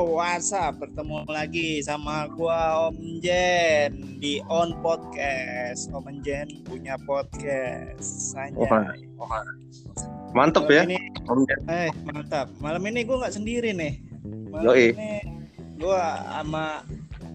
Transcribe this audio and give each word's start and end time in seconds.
Yo, 0.00 0.16
WhatsApp 0.16 0.80
bertemu 0.80 1.28
lagi 1.28 1.84
sama 1.84 2.24
gua 2.32 2.88
Om 2.88 3.20
Jen 3.20 4.16
di 4.16 4.40
On 4.48 4.72
Podcast. 4.80 5.92
Om 5.92 6.24
Jen 6.24 6.64
punya 6.64 6.96
podcast. 7.04 8.32
Saja. 8.32 8.56
Oh, 8.56 9.28
Mantep 10.32 10.72
ya. 10.72 10.88
Ini, 10.88 10.96
Om 11.28 11.44
Jen. 11.44 11.60
eh, 11.68 11.92
mantap. 12.08 12.48
Malam 12.64 12.80
ini 12.88 13.04
gua 13.04 13.28
nggak 13.28 13.36
sendiri 13.44 13.76
nih. 13.76 14.00
Malam 14.48 14.72
Yoi. 14.72 14.96
ini 14.96 15.12
gua 15.76 16.16
sama 16.32 16.80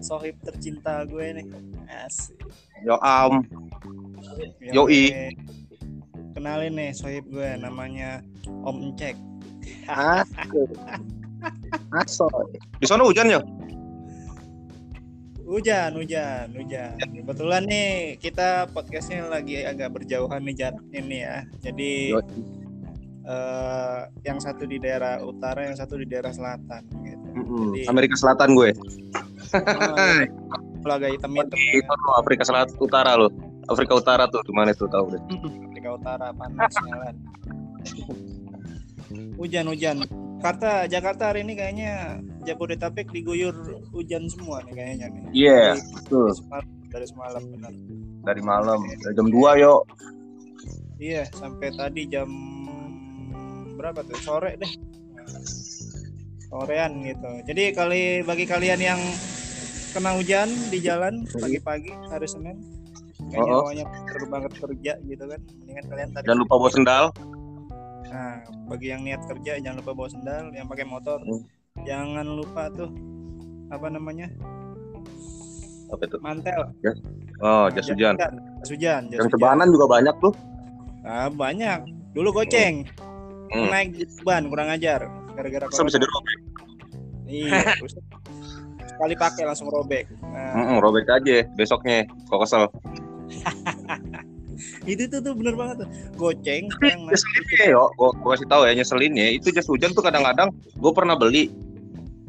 sohib 0.02 0.34
tercinta 0.42 1.06
gue 1.06 1.38
nih. 1.38 1.46
Asik. 1.86 2.34
Yo 2.82 2.98
am. 2.98 3.46
Yoi. 4.74 5.14
gue 5.14 5.30
Kenalin 6.34 6.74
nih 6.74 6.90
sohib 6.90 7.30
gue 7.30 7.46
namanya 7.62 8.26
Om 8.66 8.90
Encek. 8.90 9.14
Aso. 11.92 12.26
Di 12.80 12.86
sana 12.86 13.02
hujan 13.04 13.28
ya? 13.30 13.40
Hujan, 15.46 15.94
hujan, 15.94 16.50
hujan. 16.58 16.98
Kebetulan 16.98 17.62
nih 17.70 18.18
kita 18.18 18.66
podcastnya 18.74 19.30
lagi 19.30 19.62
agak 19.62 19.94
berjauhan 19.94 20.42
nih 20.42 20.54
jaraknya 20.58 21.00
nih 21.06 21.20
ya. 21.22 21.36
Jadi 21.62 21.92
eh, 23.26 24.00
yang 24.26 24.38
satu 24.42 24.66
di 24.66 24.82
daerah 24.82 25.22
utara, 25.22 25.70
yang 25.70 25.78
satu 25.78 25.94
di 25.94 26.06
daerah 26.06 26.34
selatan. 26.34 26.82
Gitu. 27.02 27.26
Jadi- 27.78 27.86
Amerika 27.86 28.14
Selatan 28.18 28.54
gue. 28.54 28.70
Oh, 29.54 30.22
Kalau 30.82 30.94
agak 30.98 31.18
hitam 31.18 31.30
hitam. 31.34 31.54
Itu 31.54 31.86
lo 31.90 32.10
Afrika 32.18 32.42
Selatan 32.42 32.74
Utara 32.78 33.14
lo. 33.14 33.30
Afrika 33.66 33.94
Utara 33.94 34.26
tuh 34.26 34.42
gimana 34.42 34.74
tuh 34.74 34.90
tahu 34.90 35.14
deh. 35.14 35.22
Afrika 35.70 35.88
Utara 35.94 36.30
panas 36.34 36.74
jalan. 36.74 37.14
Hujan, 39.38 39.66
hujan. 39.70 39.96
Jakarta, 40.36 40.84
Jakarta 40.86 41.22
hari 41.32 41.40
ini 41.42 41.56
kayaknya 41.56 41.92
Jabodetabek 42.44 43.08
diguyur 43.10 43.56
hujan 43.90 44.28
semua 44.28 44.60
nih 44.68 44.74
kayaknya 44.76 45.06
nih. 45.08 45.22
Iya, 45.32 45.62
Dari- 45.74 45.92
betul. 45.96 46.28
Dari 46.28 46.36
semalam, 46.38 46.66
dari 46.86 47.06
semalam 47.08 47.42
benar. 47.50 47.72
Dari 48.22 48.42
malam, 48.44 48.78
dari 49.00 49.14
jam 49.16 49.26
2 49.26 49.50
yo. 49.56 49.74
Iya, 50.96 51.22
sampai 51.32 51.68
tadi 51.72 52.02
jam 52.06 52.28
berapa 53.74 54.04
tuh? 54.04 54.18
Sore 54.20 54.54
deh. 54.56 54.72
Sorean 56.46 57.02
gitu. 57.02 57.30
Jadi 57.42 57.62
kali 57.74 58.02
bagi 58.22 58.46
kalian 58.46 58.78
yang 58.78 59.00
kena 59.90 60.14
hujan 60.14 60.46
di 60.70 60.78
jalan 60.78 61.26
pagi-pagi 61.26 61.90
hari 62.06 62.28
Senin, 62.28 62.56
kayaknya 63.32 63.50
Oh. 63.50 63.66
awalnya 63.66 63.84
seru 64.06 64.26
banget 64.30 64.52
kerja 64.54 64.92
gitu 65.02 65.24
kan. 65.26 65.40
Mendingan 65.58 65.84
kalian 65.90 66.08
tarik. 66.14 66.24
Jangan 66.28 66.40
lupa 66.44 66.54
bawa 66.54 66.70
sendal. 66.70 67.04
Nah, 68.16 68.40
bagi 68.64 68.88
yang 68.88 69.04
niat 69.04 69.28
kerja 69.28 69.60
jangan 69.60 69.84
lupa 69.84 69.92
bawa 69.92 70.08
sendal, 70.08 70.48
yang 70.56 70.64
pakai 70.64 70.88
motor 70.88 71.20
Hmm. 71.20 71.44
jangan 71.84 72.24
lupa 72.24 72.72
tuh 72.72 72.88
apa 73.68 73.92
namanya? 73.92 74.32
Apa 75.92 76.02
itu? 76.02 76.16
mantel. 76.18 76.72
Oh, 77.36 77.68
jas 77.68 77.92
hujan. 77.92 78.16
Jas 78.16 78.32
hujan, 78.72 79.12
jas 79.12 79.20
Yang 79.20 79.28
hujan. 79.28 79.36
cebanan 79.36 79.68
juga 79.68 79.86
banyak 79.86 80.16
tuh. 80.16 80.32
Ah, 81.04 81.28
banyak. 81.28 81.84
Dulu 82.16 82.32
goceng. 82.32 82.88
Hmm. 83.52 83.68
Naik 83.68 83.92
ban 84.24 84.48
kurang 84.48 84.72
ajar 84.72 85.04
gara-gara 85.36 85.68
bisa 85.68 86.00
dirobek? 86.00 86.38
Iya, 87.28 87.76
sekali 88.96 89.14
pakai 89.14 89.44
langsung 89.44 89.68
robek. 89.68 90.08
Nah, 90.24 90.56
Mm-mm, 90.56 90.80
robek 90.80 91.04
aja 91.04 91.44
besoknya. 91.52 92.08
Kok 92.32 92.40
kesel. 92.40 92.64
itu 94.86 95.02
tuh 95.10 95.20
tuh 95.20 95.34
bener 95.34 95.54
banget 95.58 95.84
tuh. 95.84 95.88
Goceng 96.14 96.70
yang 96.82 97.00
nyeselinnya 97.10 97.64
yo, 97.74 97.90
gua, 97.98 98.10
gua 98.22 98.38
kasih 98.38 98.48
tahu 98.48 98.62
ya 98.64 98.72
nyeselinnya 98.78 99.26
itu 99.34 99.50
jas 99.50 99.66
hujan 99.66 99.90
tuh 99.92 100.02
kadang-kadang 100.06 100.54
gue 100.54 100.92
pernah 100.94 101.18
beli. 101.18 101.50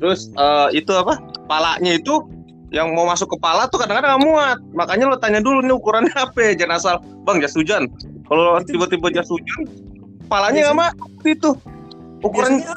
Terus 0.02 0.34
eh, 0.34 0.68
itu 0.78 0.92
apa? 0.94 1.22
Palanya 1.46 1.98
itu 1.98 2.26
yang 2.74 2.92
mau 2.92 3.08
masuk 3.08 3.40
kepala 3.40 3.72
tuh 3.72 3.80
kadang-kadang 3.80 4.18
nggak 4.18 4.26
muat. 4.28 4.58
Makanya 4.76 5.06
lo 5.08 5.18
tanya 5.22 5.40
dulu 5.40 5.64
nih 5.64 5.76
ukurannya 5.78 6.14
apa 6.26 6.52
ya? 6.52 6.66
Jangan 6.66 6.76
asal, 6.76 6.96
"Bang, 7.24 7.40
jas 7.40 7.56
hujan." 7.56 7.88
Kalau 8.28 8.60
tiba-tiba 8.68 9.08
jas 9.14 9.32
hujan, 9.32 9.64
palanya 10.28 10.72
nggak 10.72 10.78
masuk 10.78 11.24
itu. 11.24 11.52
Ukuran 12.26 12.60
gitu. 12.60 12.74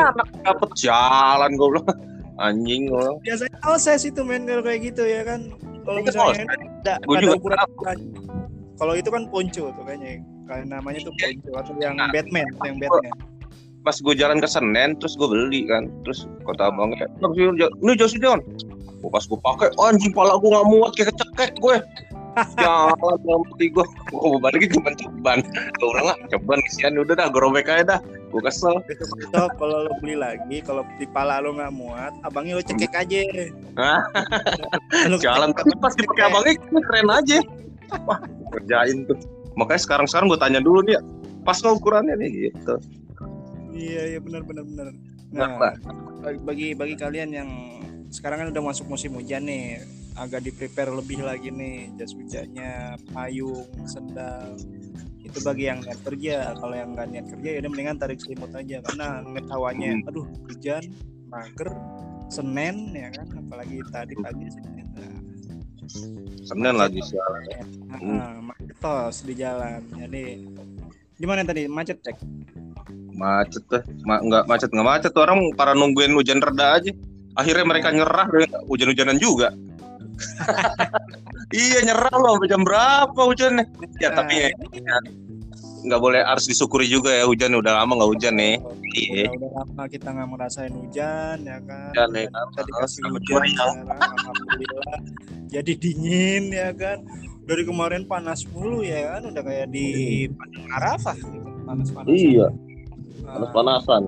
anak 0.00 0.28
dapet 0.42 0.70
jalan 0.80 1.50
gue 1.54 1.68
bilang. 1.76 1.88
Anjing 2.38 2.86
lo. 2.86 3.18
biasanya 3.26 3.58
Alses 3.66 4.06
itu 4.06 4.22
men 4.22 4.46
kalau 4.46 4.62
kayak 4.62 4.94
gitu 4.94 5.02
ya 5.02 5.26
kan. 5.26 5.50
Kalau 5.82 5.98
Itu 6.06 6.14
misalnya 6.14 6.46
ada, 6.86 6.94
ada 7.02 7.26
ukuran 7.34 7.58
Kalau 8.78 8.94
itu 8.94 9.10
kan 9.10 9.26
ponco 9.26 9.64
tuh 9.74 9.84
kayaknya. 9.84 10.22
Kayak 10.46 10.64
namanya 10.70 10.98
tuh 11.02 11.14
ponco 11.18 11.50
atau 11.58 11.72
yang 11.82 11.98
Nah. 11.98 12.08
Batman, 12.14 12.46
yang 12.64 12.78
Batman. 12.78 13.12
Pas 13.82 13.96
gue 13.98 14.14
jalan 14.14 14.38
ke 14.38 14.48
Senen, 14.48 14.94
terus 14.98 15.18
gue 15.18 15.28
beli 15.28 15.66
kan. 15.66 15.90
Terus 16.06 16.30
kata 16.46 16.70
abangnya, 16.70 17.10
"Bang, 17.18 17.34
ini 17.34 17.92
jas 17.98 18.14
hujan." 18.14 18.42
Gua 18.98 19.10
pas 19.14 19.22
gue 19.22 19.38
pakai, 19.38 19.68
anjing 19.78 20.10
pala 20.10 20.34
gue 20.42 20.50
nggak 20.50 20.66
muat 20.66 20.90
kayak 20.98 21.14
kecekek 21.14 21.52
gue. 21.62 21.76
Jalan 22.62 22.94
dalam 22.98 23.42
hati 23.50 23.66
gue, 23.70 23.82
gue 23.82 24.18
mau 24.18 24.38
balik 24.38 24.70
cuma 24.74 24.90
ceban. 24.94 25.38
Gue 25.78 25.88
udah 25.90 26.02
nggak 26.06 26.18
ceban 26.34 26.58
isian 26.70 26.94
udah 26.98 27.14
dah, 27.14 27.26
gue 27.30 27.40
robek 27.42 27.66
aja 27.70 27.98
dah. 27.98 28.00
Gue 28.30 28.42
kesel. 28.42 28.78
Besok 28.86 29.50
kalau 29.58 29.86
lo 29.86 29.92
beli 30.02 30.18
lagi, 30.18 30.58
kalau 30.62 30.82
di 30.98 31.06
pala 31.10 31.38
lo 31.42 31.54
nggak 31.54 31.72
muat, 31.74 32.12
abangnya 32.26 32.58
lo 32.58 32.62
cekek 32.62 32.94
aja. 32.94 33.18
Jalan 35.18 35.50
tapi 35.54 35.72
pas 35.78 35.94
dipakai 35.94 36.24
abangnya 36.30 36.52
keren 36.82 37.08
aja. 37.10 37.38
Wah, 38.04 38.18
kerjain 38.52 39.04
tuh. 39.04 39.18
Makanya 39.56 39.82
sekarang-sekarang 39.82 40.26
gue 40.30 40.40
tanya 40.40 40.60
dulu 40.62 40.84
nih, 40.84 40.98
pas 41.42 41.58
nggak 41.58 41.74
ukurannya 41.74 42.14
nih 42.14 42.30
gitu. 42.50 42.74
Iya 43.72 44.16
iya 44.16 44.18
benar 44.22 44.42
benar 44.42 44.64
benar. 44.64 44.86
Nah, 45.28 45.48
Nah, 46.18 46.34
bagi 46.42 46.74
bagi 46.74 46.94
kalian 46.96 47.30
yang 47.30 47.50
sekarang 48.08 48.42
kan 48.42 48.48
udah 48.50 48.62
masuk 48.64 48.88
musim 48.88 49.14
hujan 49.14 49.44
nih, 49.44 49.84
agak 50.16 50.42
di 50.42 50.50
prepare 50.50 50.90
lebih 50.90 51.22
lagi 51.22 51.52
nih 51.52 51.92
jas 51.94 52.10
hujannya, 52.16 52.96
payung, 53.12 53.68
sendal. 53.86 54.56
Itu 55.22 55.44
bagi 55.44 55.68
yang 55.68 55.84
niat 55.84 56.00
kerja. 56.02 56.56
Kalau 56.56 56.74
yang 56.74 56.96
nggak 56.96 57.08
niat 57.12 57.26
kerja 57.28 57.48
ya 57.54 57.58
udah 57.60 57.70
mendingan 57.70 57.96
tarik 58.00 58.18
selimut 58.18 58.50
aja 58.50 58.80
karena 58.82 59.20
ngeliat 59.22 59.48
hawanya, 59.52 59.90
Hmm. 59.94 60.08
aduh 60.08 60.26
hujan, 60.48 60.82
mager, 61.28 61.68
Senin 62.28 62.92
ya 62.92 63.08
kan, 63.12 63.26
apalagi 63.36 63.78
tadi 63.92 64.14
pagi 64.18 64.46
Senin. 64.48 64.86
Nah, 64.96 65.17
Senin 65.88 66.76
lagi 66.76 67.00
macet. 67.00 67.66
tos 68.78 69.24
di 69.24 69.34
jalan. 69.34 69.82
Jadi 69.96 70.46
gimana 71.18 71.42
tadi? 71.42 71.66
Macet 71.66 71.98
cek? 72.04 72.16
macet 73.18 73.66
tuh 73.66 73.82
Ma- 74.06 74.22
nggak 74.22 74.44
macet 74.46 74.70
nggak 74.70 74.86
macet. 74.86 75.10
Tuh 75.10 75.24
orang 75.26 75.50
para 75.58 75.74
nungguin 75.74 76.14
hujan 76.14 76.38
reda 76.38 76.78
aja. 76.78 76.92
Akhirnya 77.34 77.64
mereka 77.66 77.90
nyerah 77.94 78.26
hujan-hujanan 78.66 79.18
juga. 79.18 79.50
Iya 81.48 81.80
nyerah 81.80 82.12
loh 82.12 82.36
sampai 82.36 82.50
jam 82.52 82.60
berapa 82.60 83.20
hujannya? 83.24 83.64
Ya 84.04 84.12
tapi 84.12 84.36
ya, 84.36 84.48
Nah, 84.84 85.00
nggak 85.84 86.00
boleh 86.02 86.20
harus 86.26 86.44
disyukuri 86.46 86.86
juga 86.86 87.14
ya 87.14 87.24
hujan 87.24 87.54
udah 87.54 87.82
lama 87.82 87.92
nggak 87.98 88.10
hujan 88.10 88.34
nih. 88.34 88.56
Udah, 88.58 88.76
Iya. 88.98 89.26
udah 89.30 89.50
lama 89.62 89.82
kita 89.86 90.08
nggak 90.10 90.28
merasain 90.28 90.74
hujan 90.74 91.36
ya 91.46 91.58
kan? 91.62 91.90
Hujan, 91.94 92.08
ya 92.14 92.26
kan? 92.30 92.44
kita 92.50 92.62
dikasih 92.66 93.00
hujan 93.06 93.34
meriah. 93.38 93.72
sekarang 93.78 94.00
alhamdulillah. 94.18 94.98
Jadi 95.48 95.72
dingin 95.78 96.42
ya 96.50 96.70
kan? 96.74 96.98
Dari 97.48 97.62
kemarin 97.64 98.02
panas 98.04 98.44
mulu 98.48 98.82
ya 98.82 99.16
kan? 99.16 99.30
Udah 99.30 99.42
kayak 99.44 99.70
di 99.70 99.86
Padang 100.32 100.66
Arafah 100.74 101.16
gitu 101.16 101.48
panas 101.68 101.88
panas 101.92 102.08
iya 102.08 102.48
panasan 103.52 104.02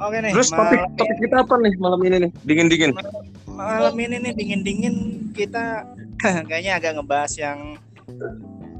oke 0.00 0.16
nih 0.16 0.32
terus 0.32 0.48
malam, 0.48 0.64
topik 0.64 0.80
topik 0.96 1.16
kita 1.28 1.36
apa 1.44 1.54
nih 1.60 1.74
malam 1.76 2.00
ini 2.00 2.16
nih? 2.24 2.30
Dingin 2.48 2.66
dingin 2.72 2.90
malam 3.52 3.94
ini 4.00 4.16
nih 4.16 4.32
dingin 4.32 4.60
dingin 4.64 4.94
kita 5.36 5.84
kayaknya 6.48 6.80
agak 6.80 6.96
ngebahas 6.96 7.32
yang 7.36 7.58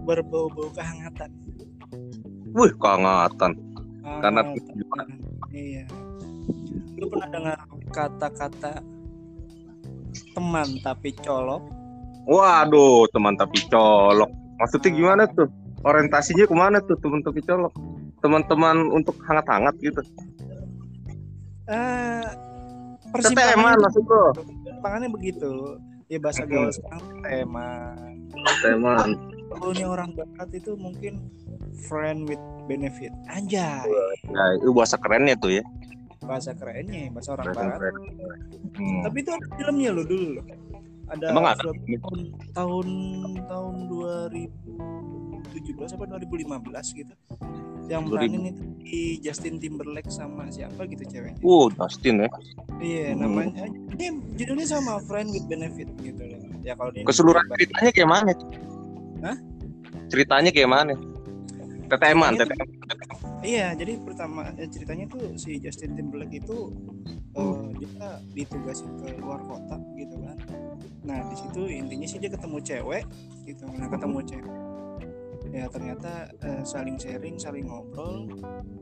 berbau-bau 0.05 0.69
kehangatan. 0.72 1.31
Wih 2.55 2.73
kehangatan. 2.76 3.52
Karena- 4.20 4.44
iya. 5.52 5.85
Lu 6.99 7.06
pernah 7.08 7.29
dengar 7.31 7.56
kata-kata 7.94 8.82
teman 10.35 10.69
tapi 10.82 11.14
colok? 11.20 11.62
Waduh 12.29 13.08
teman 13.14 13.35
tapi 13.38 13.61
colok. 13.70 14.31
Maksudnya 14.61 14.91
gimana 14.93 15.23
tuh? 15.32 15.49
Orientasinya 15.81 16.44
ke 16.44 16.53
mana 16.53 16.76
tuh 16.85 16.96
teman 17.00 17.25
tapi 17.25 17.41
colok? 17.41 17.73
Teman-teman 18.20 18.93
untuk 18.93 19.17
hangat-hangat 19.25 19.73
gitu. 19.81 20.03
Eh 21.70 22.25
Keteman 23.11 23.75
persimpangannya 23.75 23.79
maksud 23.82 24.05
lo 24.06 24.23
persimpangannya 24.37 25.08
begitu. 25.11 25.50
Ya 26.11 26.19
bahasa 26.19 26.43
gaul 26.46 26.70
sekarang 26.75 27.23
teman 27.23 28.17
teman 28.62 29.08
kalau 29.52 29.70
ini 29.70 29.85
orang 29.85 30.11
barat 30.12 30.50
itu 30.52 30.73
mungkin 30.75 31.19
friend 31.82 32.25
with 32.25 32.38
benefit 32.64 33.11
anjay 33.26 33.82
Nah, 34.26 34.55
itu 34.55 34.70
bahasa 34.70 34.94
kerennya 34.94 35.35
tuh 35.37 35.52
ya. 35.52 35.64
bahasa 36.20 36.52
kerennya 36.52 37.11
bahasa 37.11 37.32
orang 37.32 37.47
Keren, 37.47 37.58
barat 37.58 37.81
keren. 37.81 37.94
Hmm. 38.73 39.00
tapi 39.02 39.17
itu 39.19 39.31
ada 39.31 39.47
filmnya 39.52 39.91
loh 39.91 40.05
dulu 40.05 40.26
loh 40.32 40.44
ada 41.08 41.25
Emang 41.26 41.47
ada? 41.49 41.62
tahun 41.64 42.20
tahun 42.52 42.88
tahun 43.44 43.75
2017 43.91 44.70
apa 45.91 46.05
2015 46.06 46.46
gitu 46.94 47.14
yang 47.87 48.06
10.000. 48.06 48.12
peranin 48.12 48.43
itu 48.46 48.62
di 48.79 49.00
Justin 49.19 49.58
Timberlake 49.58 50.06
sama 50.08 50.46
siapa 50.46 50.87
gitu 50.87 51.03
ceweknya 51.03 51.41
Uh, 51.41 51.67
Justin 51.75 52.23
ya. 52.23 52.29
iya 52.79 53.06
Hmm. 53.11 53.26
namanya 53.26 53.67
ini 53.91 54.06
judulnya 54.37 54.67
sama 54.69 55.03
Friend 55.03 55.26
with 55.29 55.46
Benefit 55.46 55.91
gitu 55.99 56.23
loh 56.23 56.38
ya 56.61 56.73
kalau 56.75 56.94
Keseluruhan 56.94 57.43
ceritanya 57.50 57.91
kayak 57.91 58.06
mana? 58.08 58.31
Hah? 59.25 59.37
Ceritanya 60.11 60.50
kayak 60.50 60.70
mana? 60.70 60.94
TTM-an, 61.90 62.38
Ceritanya 62.38 62.67
TTM. 62.87 63.19
Iya, 63.40 63.67
jadi 63.72 63.93
pertama 64.05 64.52
eh, 64.61 64.69
ceritanya 64.69 65.08
tuh 65.08 65.32
si 65.40 65.56
Justin 65.58 65.96
Timberlake 65.96 66.44
itu 66.44 66.70
eh, 67.34 67.61
dia 67.81 68.20
ditugasin 68.37 69.00
ke 69.00 69.17
luar 69.17 69.40
kota 69.43 69.81
gitu 69.96 70.14
kan. 70.22 70.37
Nah 71.08 71.19
di 71.26 71.37
situ 71.40 71.67
intinya 71.67 72.06
sih 72.06 72.20
dia 72.20 72.28
ketemu 72.31 72.61
cewek 72.61 73.05
gitu, 73.49 73.64
nah 73.75 73.88
ketemu 73.88 74.19
cewek. 74.28 74.55
Ya 75.50 75.67
ternyata 75.67 76.31
eh, 76.44 76.62
saling 76.62 77.00
sharing, 77.00 77.40
saling 77.40 77.67
ngobrol, 77.67 78.28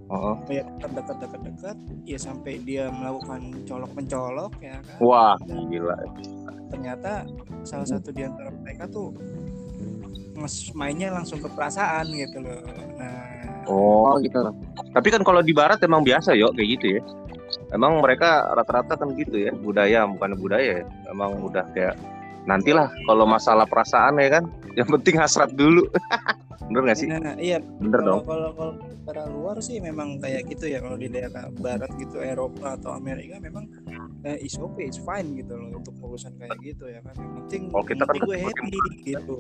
Oh. 0.08 0.40
ya 0.49 0.64
dekat 0.81 1.20
dekat 1.20 1.40
dekat 1.44 1.76
ya 2.08 2.17
sampai 2.17 2.56
dia 2.64 2.88
melakukan 2.88 3.52
colok 3.69 3.93
mencolok 3.93 4.52
ya 4.58 4.81
kan. 4.81 4.99
Wah, 5.05 5.37
gila. 5.46 5.96
Ternyata 6.73 7.29
salah 7.64 7.85
satu 7.85 8.08
di 8.11 8.25
antara 8.25 8.49
mereka 8.52 8.88
tuh 8.88 9.12
mainnya 10.73 11.12
langsung 11.12 11.38
ke 11.38 11.49
perasaan 11.50 12.08
gitu 12.11 12.38
loh. 12.43 12.62
Nah 12.96 13.26
Oh, 13.69 14.17
gitu. 14.25 14.40
Tapi 14.96 15.08
kan 15.12 15.20
kalau 15.20 15.44
di 15.44 15.52
barat 15.52 15.76
emang 15.85 16.00
biasa 16.00 16.32
yo 16.32 16.49
kayak 16.56 16.69
gitu 16.81 16.87
ya. 16.96 17.02
Emang 17.69 18.00
mereka 18.00 18.49
rata-rata 18.56 18.96
kan 18.96 19.12
gitu 19.12 19.44
ya, 19.44 19.52
budaya 19.52 20.08
bukan 20.08 20.40
budaya 20.40 20.81
ya. 20.81 20.85
Emang 21.12 21.37
udah 21.44 21.69
kayak 21.76 22.00
nantilah 22.49 22.88
kalau 23.05 23.29
masalah 23.29 23.69
perasaan 23.69 24.17
ya 24.25 24.40
kan, 24.40 24.44
yang 24.73 24.88
penting 24.88 25.20
hasrat 25.20 25.52
dulu. 25.52 25.85
Bener 26.69 26.82
gak 26.85 26.99
sih? 27.00 27.08
Nah, 27.08 27.37
iya 27.37 27.61
Bener 27.61 28.00
kalau 28.05 28.08
dong. 28.08 28.20
kalau 28.29 28.50
kalau 28.56 28.73
secara 28.93 29.25
luar 29.29 29.56
sih 29.64 29.81
memang 29.81 30.20
kayak 30.20 30.49
gitu 30.52 30.69
ya 30.69 30.85
kalau 30.85 30.96
di 31.00 31.08
daerah 31.08 31.49
barat 31.56 31.88
gitu 31.96 32.20
Eropa 32.20 32.76
atau 32.76 32.93
Amerika 32.93 33.40
memang 33.40 33.64
eh, 34.25 34.38
is 34.43 34.55
okay, 34.59 34.91
is 34.91 34.99
fine 34.99 35.37
gitu 35.37 35.55
loh 35.55 35.79
untuk 35.79 35.94
urusan 36.03 36.35
kayak 36.38 36.59
gitu 36.62 36.91
ya 36.91 36.99
kan. 37.03 37.15
Yang 37.15 37.32
penting 37.44 37.62
Oh, 37.70 37.85
kita 37.85 38.03
kan 38.03 38.17
gue 38.19 38.37
happy 38.38 38.79
gitu. 39.05 39.37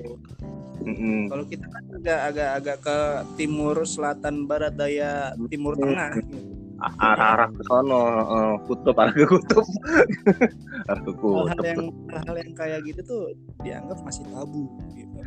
Mm-mm. 0.78 1.26
Kalau 1.26 1.44
kita 1.50 1.66
kan 1.66 1.82
agak 1.98 2.20
agak 2.30 2.50
agak 2.62 2.76
ke 2.86 2.98
timur, 3.34 3.76
selatan, 3.82 4.46
barat, 4.46 4.74
daya, 4.78 5.34
timur 5.50 5.74
Hmm. 5.74 5.82
tengah 5.90 6.10
gitu. 6.22 6.38
Arah-arah 6.78 7.50
ke 7.50 7.62
sono, 7.66 8.02
eh, 8.22 8.54
kutub 8.70 8.94
arah 8.94 9.10
ke 9.10 9.26
kutub. 9.26 9.66
arah 10.90 11.02
ke 11.02 11.12
kutub. 11.18 11.66
yang 11.66 11.82
hal 12.14 12.34
yang 12.38 12.52
kayak 12.54 12.80
gitu 12.86 13.00
tuh 13.02 13.22
dianggap 13.66 13.98
masih 14.06 14.22
tabu 14.30 14.70
gitu. 14.94 15.18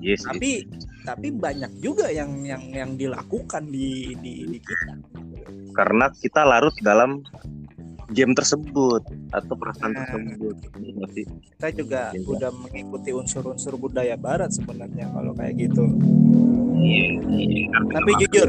Yes, 0.00 0.22
yes. 0.22 0.22
Tapi 0.24 0.64
tapi 1.04 1.28
banyak 1.34 1.82
juga 1.82 2.08
yang 2.08 2.46
yang 2.46 2.64
yang 2.70 2.90
dilakukan 2.94 3.66
di 3.68 4.14
di, 4.16 4.46
di 4.46 4.58
kita. 4.62 4.94
karena 5.74 6.10
kita 6.10 6.42
larut 6.42 6.74
dalam 6.82 7.22
game 8.08 8.32
tersebut 8.32 9.02
atau 9.30 9.54
perasaan 9.54 9.92
Nah. 9.92 10.08
tersebut. 10.08 10.56
Iya 10.74 10.90
nggak 10.94 11.10
sih? 11.12 11.24
kita 11.52 11.68
juga 11.74 12.00
Iya. 12.10 12.24
udah 12.24 12.50
mengikuti 12.56 13.10
unsur-unsur 13.12 13.74
budaya 13.76 14.14
barat 14.14 14.48
sebenarnya 14.50 15.10
kalau 15.10 15.32
kayak 15.34 15.54
gitu. 15.58 15.84
Tapi 17.88 18.10
jujur, 18.22 18.48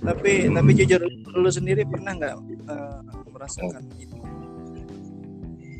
tapi 0.00 0.32
tapi 0.48 0.70
jujur 0.74 1.00
lu 1.34 1.50
sendiri 1.50 1.82
pernah 1.84 2.14
nggak 2.14 2.34
eh, 2.64 2.98
merasakan 3.28 3.82
itu? 3.98 4.16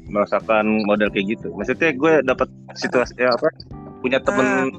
merasakan 0.05 0.85
model 0.85 1.09
kayak 1.11 1.27
gitu. 1.35 1.49
Maksudnya 1.57 1.91
gue 1.91 2.13
dapat 2.23 2.47
situasi 2.77 3.19
ya 3.19 3.31
apa? 3.31 3.49
Punya 3.99 4.21
temen 4.21 4.71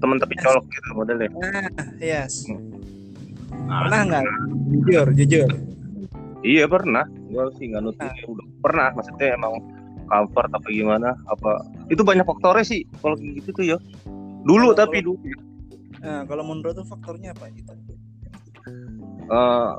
temen 0.00 0.16
tapi 0.18 0.34
colok 0.40 0.64
gitu 0.66 0.88
modelnya. 0.96 1.28
Nah, 1.30 1.68
yes. 2.00 2.48
Ah, 3.68 3.86
Pernah 3.86 4.00
nggak? 4.06 4.24
Jujur, 4.72 5.06
jujur. 5.14 5.50
Iya 6.46 6.64
pernah. 6.70 7.02
Gue 7.26 7.50
sih 7.58 7.66
nggak 7.74 7.82
nutup 7.82 8.06
udah 8.06 8.46
pernah. 8.62 8.88
Maksudnya 8.94 9.34
emang 9.34 9.58
comfort 10.06 10.50
apa 10.54 10.68
gimana? 10.70 11.10
Apa 11.26 11.66
itu 11.90 12.06
banyak 12.06 12.22
faktornya 12.22 12.62
sih 12.62 12.86
kalau 13.02 13.18
kayak 13.18 13.42
gitu 13.42 13.50
tuh 13.50 13.64
ya. 13.74 13.78
Dulu 14.46 14.70
Kalau- 14.70 14.78
tapi 14.78 15.02
dulu. 15.02 15.18
Nah, 16.06 16.22
kalau 16.30 16.46
menurut 16.46 16.78
tuh 16.78 16.86
faktornya 16.86 17.34
apa 17.34 17.50
gitu? 17.50 17.74
Eh, 19.26 19.70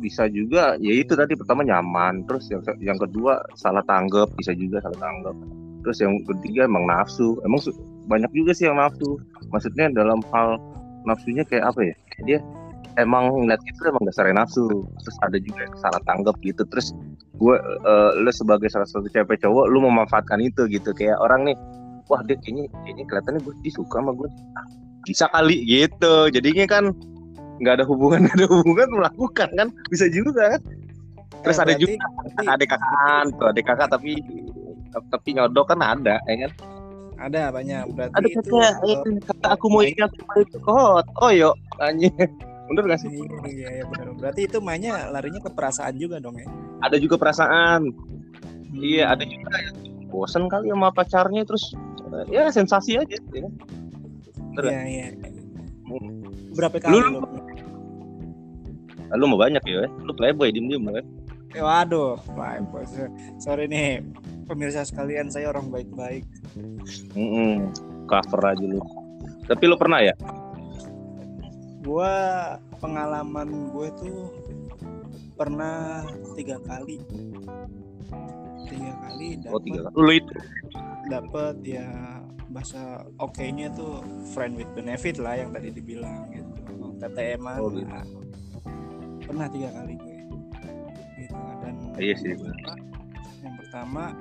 bisa 0.00 0.24
juga 0.28 0.76
ya 0.80 0.92
itu 0.92 1.12
tadi 1.12 1.36
pertama 1.36 1.64
nyaman 1.64 2.24
terus 2.24 2.48
yang 2.48 2.64
yang 2.80 2.98
kedua 2.98 3.40
salah 3.54 3.84
tanggap 3.84 4.32
bisa 4.40 4.56
juga 4.56 4.80
salah 4.80 4.98
tanggap 4.98 5.36
terus 5.84 6.00
yang 6.00 6.16
ketiga 6.24 6.64
emang 6.64 6.88
nafsu 6.88 7.36
emang 7.44 7.60
banyak 8.08 8.30
juga 8.32 8.56
sih 8.56 8.66
yang 8.66 8.80
nafsu 8.80 9.20
maksudnya 9.52 9.92
dalam 9.92 10.24
hal 10.32 10.56
nafsunya 11.04 11.44
kayak 11.44 11.70
apa 11.70 11.80
ya 11.92 11.94
dia 12.24 12.38
emang 12.96 13.32
ngeliat 13.34 13.62
itu 13.64 13.80
emang 13.84 14.02
dasarnya 14.04 14.36
nafsu. 14.36 14.66
Terus 15.02 15.16
ada 15.20 15.36
juga 15.36 15.60
yang 15.64 15.74
salah 15.78 16.00
tanggap 16.04 16.36
gitu. 16.40 16.62
Terus 16.68 16.92
gue 17.36 17.56
eh, 17.60 18.10
lu 18.18 18.30
sebagai 18.30 18.68
salah 18.68 18.86
satu 18.86 19.08
cewek 19.08 19.40
cowok 19.40 19.64
lu 19.68 19.78
memanfaatkan 19.80 20.40
itu 20.40 20.66
gitu. 20.68 20.92
Kayak 20.92 21.20
orang 21.20 21.48
nih 21.48 21.56
wah 22.10 22.20
dia 22.22 22.36
kayaknya 22.38 22.68
kayaknya 22.82 23.04
kelihatannya 23.06 23.40
gue 23.40 23.54
dia 23.62 23.72
suka 23.72 23.96
sama 23.98 24.12
gue 24.12 24.28
Ah, 24.54 24.66
bisa 25.02 25.26
kali 25.28 25.56
gitu. 25.64 26.14
Jadinya 26.28 26.64
kan 26.66 26.84
nggak 27.62 27.74
ada 27.80 27.84
hubungan 27.86 28.26
ada 28.34 28.44
hubungan 28.46 28.88
melakukan 28.92 29.48
kan? 29.54 29.68
Bisa 29.88 30.06
juga 30.08 30.58
kan? 30.58 30.62
Terus 31.42 31.56
Eh, 31.58 31.62
ada 31.62 31.72
berarti- 31.74 31.82
juga 31.98 32.52
adik 32.54 32.68
kakaan 32.70 33.24
tuh 33.34 33.46
adik 33.50 33.64
kakak 33.66 33.88
tapi 33.90 34.12
tapi 34.92 35.28
nyodok 35.32 35.72
kan 35.72 35.80
ada 35.80 36.20
ya 36.28 36.46
kan? 36.46 36.52
Ada 37.22 37.54
banyak. 37.54 37.82
Berarti 37.94 38.14
ada 38.18 38.26
itu 38.28 38.50
kakak 38.50 38.82
eh, 38.82 39.22
kata 39.22 39.46
aku 39.54 39.66
mau 39.70 39.82
mau 39.82 40.36
itu 40.42 40.56
kok 40.58 41.06
oh 41.18 41.30
yo 41.30 41.50
anjing 41.78 42.10
bener 42.64 42.84
gak 42.86 43.00
sih 43.00 43.10
Iya, 43.10 43.26
iya, 43.46 43.68
iya 43.72 43.84
benar. 43.84 44.06
Berarti 44.14 44.40
itu 44.44 44.58
mainnya 44.58 45.08
larinya 45.08 45.38
ke 45.38 45.50
perasaan 45.50 45.94
juga 45.94 46.16
dong 46.18 46.36
ya? 46.36 46.46
ada 46.80 46.96
juga 46.96 47.16
perasaan 47.16 47.90
Hmm. 48.72 48.80
iya 48.80 49.12
ada 49.12 49.20
juga 49.20 49.52
yang 49.54 49.76
bosen 50.08 50.44
kali 50.46 50.66
sama 50.66 50.88
pacarnya 50.90 51.44
terus 51.44 51.76
eh, 52.08 52.24
ya 52.32 52.48
sensasi 52.48 52.96
aja 52.96 53.16
ya? 53.28 53.44
Bener 54.52 54.64
Iya, 54.64 54.80
iya. 54.82 55.06
Berapa 56.52 56.76
kali 56.78 56.92
Lu- 56.94 57.12
lu? 57.14 57.28
lu 59.12 59.24
mau 59.26 59.36
banyak 59.36 59.60
ya 59.62 59.84
lu 60.00 60.12
playboy 60.12 60.48
diem 60.48 60.66
diem 60.66 60.84
ya 60.88 61.04
Eh, 61.52 61.60
waduh, 61.60 62.16
Pak, 62.32 62.64
bos. 62.66 62.96
sorry 63.36 63.68
nih 63.68 64.00
pemirsa 64.42 64.82
sekalian, 64.82 65.28
saya 65.28 65.52
orang 65.52 65.68
baik-baik. 65.68 66.24
Mm-mm. 67.12 67.68
cover 68.04 68.40
aja 68.42 68.60
lu 68.62 68.80
tapi 69.42 69.64
lu 69.64 69.76
pernah 69.76 70.00
ya 70.00 70.16
Gua 71.82 72.12
pengalaman 72.78 73.70
gue 73.70 73.88
tuh 73.98 74.18
pernah 75.34 76.06
tiga 76.38 76.56
kali, 76.62 77.02
tiga 78.70 78.92
kali 79.02 79.28
oh 79.50 79.58
tiga 79.58 79.80
kali. 79.90 80.22
itu 80.22 80.34
dapat 81.10 81.54
ya 81.66 81.86
bahasa 82.52 83.02
oke-nya 83.18 83.72
tuh 83.74 84.04
friend 84.30 84.54
with 84.54 84.70
benefit 84.78 85.18
lah 85.18 85.34
yang 85.34 85.50
tadi 85.50 85.74
dibilang 85.74 86.30
gitu. 86.30 86.52
TTM 87.02 87.42
Oh, 87.58 87.66
gitu. 87.74 87.82
pernah 89.26 89.46
tiga 89.50 89.68
kali 89.74 89.98
gue 89.98 90.16
gitu 91.18 91.38
dan 91.64 91.74
Iya 91.98 92.14
sih. 92.14 92.32
yang 93.42 93.54
pertama 93.58 94.14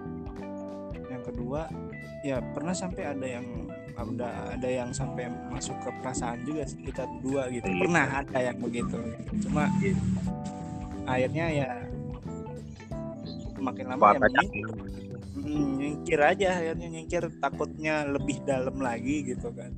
yang 1.05 1.21
kedua 1.21 1.69
ya 2.25 2.41
pernah 2.57 2.73
sampai 2.73 3.03
ada 3.05 3.27
yang 3.27 3.45
ada 4.03 4.57
ada 4.57 4.69
yang 4.69 4.89
sampai 4.91 5.29
masuk 5.53 5.77
ke 5.83 5.89
perasaan 6.01 6.41
juga 6.43 6.63
kita 6.65 7.03
berdua 7.17 7.43
gitu. 7.53 7.67
Iya. 7.69 7.79
pernah 7.85 8.05
ada 8.23 8.39
yang 8.39 8.57
begitu. 8.57 8.97
Cuma 9.45 9.63
akhirnya 11.05 11.45
ya 11.49 11.69
makin 13.61 13.85
lama 13.93 14.01
Wah, 14.01 14.13
ya 14.17 14.19
menyingkir. 14.25 14.67
Mm, 15.41 15.67
nyingkir 15.77 16.19
aja 16.21 16.47
akhirnya 16.57 16.87
nyingkir 16.89 17.23
takutnya 17.37 17.95
lebih 18.09 18.37
dalam 18.43 18.77
lagi 18.81 19.21
gitu 19.25 19.49
kan. 19.53 19.71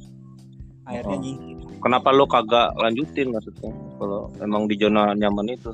Akhirnya 0.88 1.18
Oh. 1.18 1.22
nyingkir. 1.22 1.58
Kenapa 1.84 2.15
lu 2.15 2.24
kagak 2.27 2.72
lanjutin 2.80 3.36
maksudnya? 3.36 3.72
Kalau 4.00 4.32
emang 4.39 4.72
di 4.72 4.75
zona 4.80 5.12
nyaman 5.12 5.51
itu. 5.51 5.72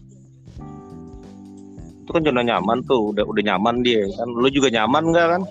Itu 2.01 2.09
kan 2.09 2.25
zona 2.25 2.41
nyaman 2.41 2.81
tuh 2.89 3.13
udah 3.13 3.25
udah 3.29 3.43
nyaman 3.45 3.85
dia 3.85 4.01
kan? 4.17 4.27
Lu 4.29 4.49
juga 4.49 4.73
nyaman 4.73 5.03
nggak 5.13 5.27
kan 5.37 5.41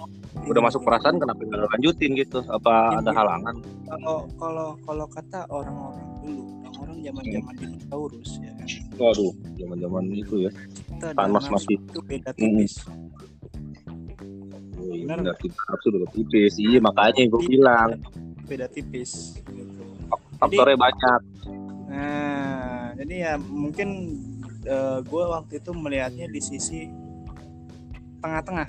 udah 0.46 0.62
masuk 0.62 0.80
perasaan 0.80 1.18
kenapa 1.18 1.40
nggak 1.40 1.66
lanjutin 1.68 2.10
gitu? 2.14 2.38
Apa 2.46 3.00
ada 3.00 3.10
halangan? 3.10 3.54
kalau 3.84 4.18
kalau 4.36 4.68
kalau 4.84 5.06
kata 5.08 5.42
orang-orang 5.48 6.04
dulu 6.20 6.42
orang 6.78 6.98
zaman 7.00 7.24
zaman 7.26 7.52
Hmm. 7.52 7.60
dinosaurus 7.64 8.30
ya 8.38 8.52
kan, 8.54 8.68
waduh 8.96 9.32
zaman 9.56 9.76
zaman 9.78 10.02
itu 10.12 10.34
ya. 10.44 10.50
Thanos 11.10 11.44
nafsu 11.44 11.52
masih- 11.52 11.80
itu 11.80 12.00
beda 12.02 12.30
tipis. 12.32 12.72
Oh, 14.78 14.94
iya, 14.94 15.04
Benar. 15.10 15.34
kita 15.36 15.58
nafsu 15.64 15.86
udah 15.90 16.10
tipis. 16.12 16.52
Iya 16.56 16.78
makanya 16.78 17.22
gue 17.26 17.42
bilang. 17.44 17.90
beda 18.44 18.64
tipis 18.66 19.36
gitu. 19.44 19.84
faktornya 20.38 20.78
banyak. 20.78 21.20
Nah, 21.90 22.88
jadi 22.94 23.14
ya 23.18 23.32
mungkin 23.36 23.88
gue 25.02 25.24
waktu 25.26 25.58
itu 25.58 25.70
melihatnya 25.70 26.24
di 26.26 26.40
sisi 26.40 26.88
tengah-tengah 28.22 28.66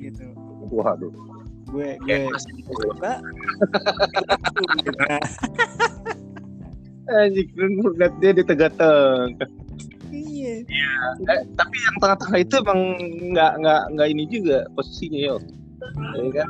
gitu. 0.00 0.24
waduh 0.72 1.12
Gue 1.66 1.98
gue 2.06 2.14
Ya. 2.14 2.30
Nah, 4.96 5.20
Anjing, 7.26 7.48
lihat 7.98 8.14
dia 8.18 8.30
di 8.34 8.42
tengah-tengah. 8.42 9.46
iya 10.10 10.62
Eh, 11.26 11.40
tapi 11.54 11.76
yang 11.78 11.96
tengah-tengah 12.02 12.38
itu 12.38 12.54
emang 12.62 12.80
nggak 13.34 13.52
nggak 13.62 13.82
nggak 13.94 14.08
ini 14.10 14.24
juga 14.30 14.66
posisinya 14.74 15.18
yo. 15.18 15.36
Ya 16.18 16.30
kan? 16.42 16.48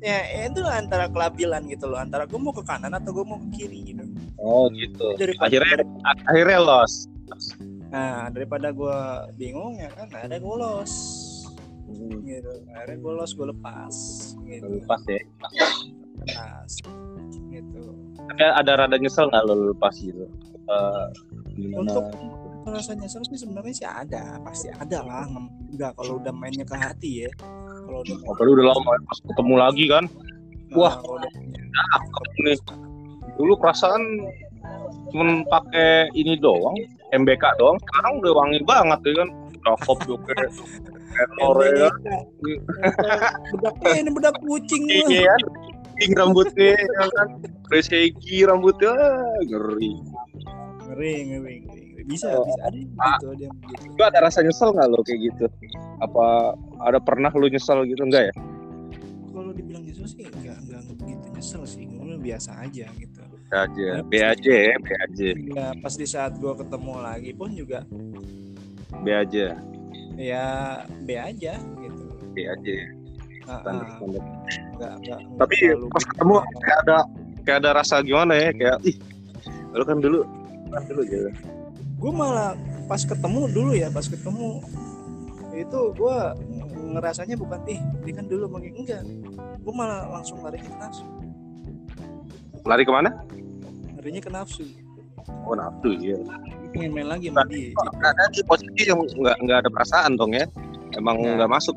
ya 0.00 0.48
itu 0.48 0.64
antara 0.64 1.12
kelabilan 1.12 1.68
gitu 1.68 1.84
loh 1.92 2.00
antara 2.00 2.24
gue 2.24 2.40
mau 2.40 2.56
ke 2.56 2.64
kanan 2.64 2.96
atau 2.96 3.12
gue 3.12 3.24
mau 3.24 3.36
ke 3.36 3.48
kiri 3.60 3.92
gitu 3.92 4.00
Oh 4.40 4.72
gitu. 4.72 5.12
daripada 5.20 5.52
Akhirnya 5.52 5.84
akhirnya 6.24 6.58
los. 6.64 7.04
Nah 7.90 8.30
daripada 8.30 8.70
gue 8.70 8.98
bingung 9.34 9.74
ya 9.76 9.90
kan 9.90 10.06
ada 10.14 10.38
gue 10.38 10.54
los 10.56 10.92
gitu 12.22 12.50
akhirnya 12.70 12.96
gue 12.96 13.12
los 13.12 13.30
gue 13.34 13.46
lepas 13.50 13.94
gitu 14.46 14.66
Lepas 14.70 15.02
ya. 15.04 15.20
lepas 16.22 16.70
gitu 17.50 17.82
Tapi 18.30 18.42
ada 18.46 18.72
rada 18.78 18.94
nyesel 18.94 19.26
nggak 19.26 19.42
lo 19.42 19.74
lepas 19.74 19.94
gitu? 19.98 20.24
Gimana? 21.50 21.82
untuk 21.82 22.04
rasa 22.62 22.94
nyesel 22.94 23.26
sih 23.26 23.42
sebenarnya 23.42 23.74
sih 23.74 23.88
ada 23.88 24.38
pasti 24.40 24.70
ada 24.70 25.02
lah 25.02 25.26
enggak 25.66 25.98
kalau 25.98 26.22
udah 26.22 26.30
mainnya 26.30 26.62
ke 26.62 26.76
hati 26.78 27.26
ya 27.26 27.30
kalau 27.82 28.06
udah 28.06 28.16
Oh, 28.22 28.38
udah 28.38 28.66
lama 28.70 28.90
pas 29.02 29.18
ketemu 29.18 29.54
lagi 29.58 29.84
kan. 29.90 30.04
Wah. 30.70 30.94
kalau 31.02 31.18
udah 31.18 31.30
Cakep 31.70 32.28
nih. 32.46 32.58
Dulu 33.34 33.52
perasaan 33.58 34.02
cuman 35.10 35.42
pakai 35.50 36.12
ini 36.14 36.38
doang, 36.38 36.76
MBK 37.14 37.44
doang. 37.58 37.78
Sekarang 37.82 38.12
udah 38.22 38.32
wangi 38.36 38.60
banget 38.64 39.00
ya 39.06 39.12
kan. 39.24 39.28
Cakep 39.60 39.98
juga. 40.08 40.32
Error 41.42 41.60
ya 41.66 41.90
kan. 41.90 42.22
bedak 43.52 43.74
eh, 43.84 43.96
ini 44.00 44.10
bedak 44.14 44.36
kucing 44.40 44.82
Iya 44.88 45.30
ya. 45.30 45.36
Pink 46.00 46.16
rambutnya 46.16 46.78
ya 46.78 47.04
kan. 47.12 47.28
Resegi 47.68 48.46
rambutnya 48.46 48.94
ngeri. 49.44 49.92
ngeri 50.90 51.14
ngeri 51.30 51.56
bisa 52.10 52.26
Oh. 52.34 52.42
bisa 52.42 52.62
ada 52.66 52.74
yang 52.74 52.90
gitu 52.90 53.26
ada 53.30 53.42
yang 53.46 53.56
begitu 53.62 53.94
Lu 53.94 54.02
ada 54.02 54.18
rasa 54.18 54.42
nyesel 54.42 54.74
nggak 54.74 54.88
lo 54.90 54.98
kayak 55.06 55.20
gitu? 55.30 55.44
Apa 56.02 56.56
ada 56.82 56.98
pernah 56.98 57.30
lu 57.30 57.46
nyesel 57.46 57.86
gitu 57.86 58.02
enggak 58.02 58.32
ya? 58.32 58.34
kalau 59.30 59.56
dibilang 59.56 59.82
nyesel 59.86 60.04
sih 60.04 60.26
enggak 60.26 60.58
enggak 60.58 60.80
begitu 61.00 61.26
nyesel 61.32 61.62
sih 61.64 61.86
gue 61.86 62.18
biasa 62.18 62.50
aja 62.60 62.84
gitu 62.98 63.19
B 63.50 63.58
aja, 63.58 63.88
B 64.06 64.14
aja 64.22 64.54
ya, 64.54 64.74
B 64.78 64.88
aja, 64.94 65.28
ya 65.34 65.66
pas 65.82 65.94
di 65.98 66.06
saat 66.06 66.38
gue 66.38 66.54
ketemu 66.54 67.02
lagi 67.02 67.34
pun 67.34 67.50
juga 67.50 67.82
B 69.02 69.10
aja, 69.10 69.58
ya 70.14 70.46
B 71.02 71.18
aja 71.18 71.58
gitu 71.58 72.02
B 72.30 72.46
aja. 72.46 72.74
Standar, 73.42 73.86
standar. 73.98 74.22
enggak 74.78 74.92
enggak 75.02 75.20
Tapi 75.34 75.56
pas 75.90 76.04
ketemu 76.06 76.34
kayak 76.62 76.78
ada 76.86 76.96
kayak 77.42 77.58
ada 77.66 77.70
rasa 77.74 77.98
gimana 78.06 78.38
ya? 78.38 78.54
Kayak 78.54 78.78
ih, 78.86 78.96
lu 79.74 79.82
kan 79.82 79.98
dulu 79.98 80.22
kan 80.70 80.82
dulu 80.86 81.02
gitu. 81.10 81.30
gue 81.98 82.12
malah 82.14 82.54
pas 82.86 83.02
ketemu 83.02 83.50
dulu 83.50 83.72
ya 83.74 83.90
pas 83.90 84.06
ketemu 84.06 84.62
itu 85.58 85.80
gue 85.98 86.16
ngerasanya 86.94 87.34
bukan 87.34 87.60
ih 87.66 87.82
dia 88.06 88.14
kan 88.14 88.30
dulu 88.30 88.46
manggil 88.46 88.78
enggak 88.78 89.02
gue 89.58 89.74
malah 89.74 90.06
langsung 90.06 90.38
larinya 90.38 90.70
ke 90.70 90.78
nafsu 90.78 91.06
Lari 92.60 92.84
ke 92.84 92.92
mana? 92.92 93.08
Larinya 94.00 94.16
ke 94.18 94.32
nafsu 94.32 94.64
Oh 95.44 95.52
nafsu 95.52 95.92
ya. 96.00 96.16
pengen 96.72 96.90
main 96.90 97.04
lagi 97.06 97.28
sama 97.28 97.44
dia 97.44 97.76
Ada 98.00 98.24
di 98.32 98.40
posisi 98.42 98.82
yang 98.82 98.98
nggak 98.98 99.36
nggak 99.38 99.58
ada 99.60 99.68
perasaan 99.68 100.16
dong 100.16 100.32
ya. 100.32 100.48
Emang 100.92 101.20
Nah. 101.20 101.36
nggak 101.36 101.50
masuk. 101.52 101.76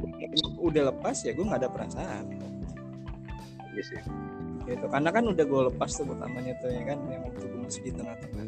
udah 0.58 0.90
lepas 0.90 1.18
ya 1.20 1.32
gue 1.32 1.44
nggak 1.44 1.60
ada 1.60 1.70
perasaan 1.70 2.24
Iya 3.70 3.84
sih. 3.84 4.00
gitu 4.64 4.86
karena 4.88 5.10
kan 5.12 5.24
udah 5.28 5.44
gue 5.44 5.62
lepas 5.70 5.90
tuh 5.92 6.08
pertamanya 6.08 6.56
tuh 6.58 6.72
ya 6.72 6.82
kan 6.86 6.98
yang 7.06 7.22
waktu 7.22 7.44
gue 7.44 7.60
masih 7.60 7.82
di 7.84 7.92
tengah-tengah 7.92 8.46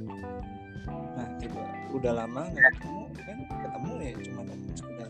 nah 1.12 1.28
tiba 1.36 1.62
udah 1.92 2.12
lama 2.16 2.42
nggak 2.48 2.72
ketemu 2.74 3.04
kan 3.20 3.38
ketemu 3.60 3.92
ya 4.00 4.12
cuma 4.24 4.42
sekedar 4.72 5.10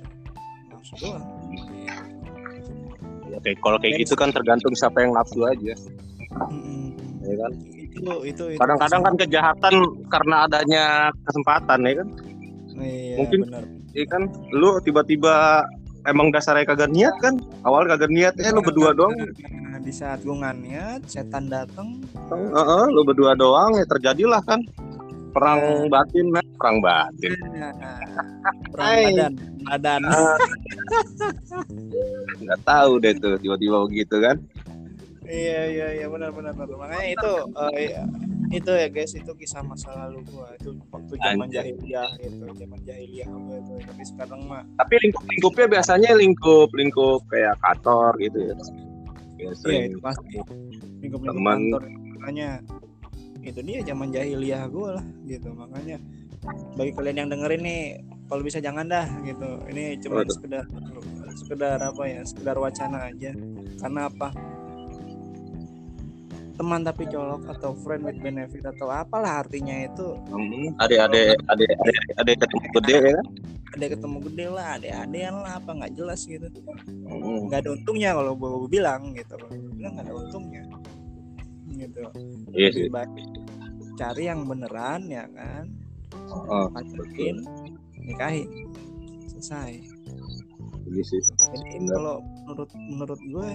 nafsu 0.68 0.94
doang 0.98 1.26
Ya, 3.26 3.38
kayak 3.40 3.58
kalau 3.60 3.78
kayak 3.78 4.02
gitu 4.02 4.14
kan 4.14 4.30
tergantung 4.30 4.72
siapa 4.74 5.02
yang 5.02 5.12
nafsu 5.12 5.44
aja. 5.44 5.74
Mm-mm. 6.46 6.94
Ya 7.22 7.36
kan? 7.36 7.52
Itu 7.96 8.14
itu 8.28 8.44
Kadang-kadang 8.60 9.02
kan 9.02 9.14
kejahatan 9.16 9.74
karena 10.08 10.36
adanya 10.46 10.84
kesempatan 11.24 11.80
ya 11.82 11.94
kan. 12.04 12.08
iya, 12.78 13.16
mungkin- 13.16 13.44
benar. 13.48 13.64
Iya 13.96 14.06
kan, 14.12 14.22
lu 14.52 14.76
tiba-tiba 14.84 15.64
emang 16.04 16.28
dasarnya 16.28 16.68
kagak 16.68 16.92
niat 16.92 17.16
kan? 17.24 17.40
Awal 17.64 17.88
kagak 17.88 18.12
niat, 18.12 18.36
eh 18.36 18.52
lu 18.52 18.60
berdua 18.60 18.92
doang. 18.92 19.16
Nah, 19.16 19.80
di 19.80 19.88
saat 19.90 20.20
gue 20.20 20.36
nggak 20.36 20.58
niat 20.60 21.02
setan 21.08 21.48
datang 21.48 22.04
Heeh, 22.28 22.84
lu 22.92 23.08
berdua 23.08 23.32
doang 23.34 23.72
ya 23.74 23.88
terjadilah 23.88 24.44
kan 24.44 24.60
perang 25.32 25.88
batin, 25.88 26.32
nah. 26.32 26.44
perang 26.60 26.78
batin. 26.80 27.32
nah, 27.56 28.00
perang 28.72 28.88
Hai. 28.88 29.04
badan 29.10 29.34
badan 29.64 30.02
Nggak 32.40 32.60
tahu 32.64 32.92
deh 33.00 33.14
tuh 33.16 33.36
tiba-tiba 33.40 33.78
begitu 33.88 34.16
kan. 34.20 34.38
Iya 35.30 35.62
iya 35.70 35.88
iya 36.02 36.08
benar 36.08 36.30
benar 36.32 36.54
benar. 36.54 36.78
makanya 36.78 37.08
itu 37.18 37.32
eh, 37.50 37.72
iya. 37.90 38.04
itu 38.54 38.72
ya 38.72 38.88
guys 38.94 39.14
itu 39.18 39.32
kisah 39.36 39.62
masa 39.66 39.90
lalu 39.94 40.22
gua. 40.30 40.54
Itu 40.62 40.78
waktu 40.94 41.14
zaman 41.18 41.48
jahiliyah 41.50 42.10
itu 42.22 42.46
zaman 42.46 42.80
jahiliyah 42.86 43.30
gua 43.30 43.58
itu. 43.58 43.74
Tapi 43.86 44.04
sekarang 44.06 44.42
mah 44.46 44.64
Tapi 44.78 44.94
lingkup-lingkupnya 45.02 45.66
biasanya 45.70 46.12
lingkup 46.14 46.70
lingkup 46.78 47.22
kayak 47.30 47.58
kantor 47.62 48.12
gitu 48.22 48.38
ya. 48.38 48.56
Ya, 49.36 49.52
iya 49.52 49.52
sering. 49.58 49.82
itu 49.92 50.00
pasti. 50.00 50.38
Lingkup 51.02 51.22
lingkup 51.22 51.22
Teman. 51.42 51.60
kantor 51.60 51.84
makanya 52.26 52.50
itu 53.46 53.62
dia 53.62 53.80
zaman 53.86 54.10
jahiliyah 54.10 54.64
gua 54.70 54.90
lah 55.02 55.06
gitu. 55.26 55.50
Makanya 55.54 55.98
bagi 56.78 56.92
kalian 56.94 57.18
yang 57.26 57.30
dengerin 57.34 57.62
nih 57.66 57.82
kalau 58.30 58.42
bisa 58.46 58.62
jangan 58.62 58.86
dah 58.86 59.06
gitu. 59.26 59.50
Ini 59.74 59.98
cuma 60.06 60.22
sekedar 60.26 60.66
sekedar 61.36 61.78
apa 61.82 62.04
ya 62.06 62.22
sekedar 62.26 62.58
wacana 62.58 63.10
aja. 63.10 63.34
Karena 63.82 64.10
apa 64.10 64.30
teman 66.56 66.82
tapi 66.88 67.04
colok 67.12 67.44
atau 67.52 67.76
friend 67.84 68.08
with 68.08 68.20
benefit 68.24 68.64
atau 68.64 68.88
apalah 68.88 69.44
artinya 69.44 69.76
itu. 69.86 70.16
Hmm, 70.32 70.72
Ada-ada 70.80 71.36
ada 71.52 71.66
ada 72.20 72.32
ketemu 72.36 72.68
gede 72.80 72.96
ya 72.96 73.12
kan? 73.20 73.28
ada 73.76 73.92
ketemu 73.92 74.18
gede 74.32 74.46
lah 74.48 74.68
ada 74.80 74.88
adean 75.04 75.36
lah 75.44 75.60
apa 75.60 75.70
nggak 75.76 75.94
jelas 76.00 76.24
gitu. 76.24 76.48
Hmm. 76.88 77.52
nggak 77.52 77.60
ada 77.68 77.70
untungnya 77.76 78.10
kalau 78.16 78.34
gue 78.40 78.70
bilang 78.72 79.12
gitu. 79.12 79.36
Bilang 79.76 79.92
nggak 80.00 80.06
ada 80.08 80.16
untungnya. 80.16 80.64
Gitu. 81.76 82.02
Iya 82.56 82.68
sih. 82.72 82.88
baik 82.88 83.12
cari 83.96 84.24
yang 84.28 84.48
beneran 84.48 85.08
ya 85.12 85.28
kan? 85.32 85.68
Heeh, 86.12 86.66
pacarin 86.72 87.38
nikahin. 88.00 88.48
Selesai 89.32 89.95
iya 90.92 91.04
sih. 91.04 91.22
jadi 91.54 91.90
kalau 91.90 92.22
menurut 92.46 92.70
menurut 92.76 93.22
gue 93.22 93.50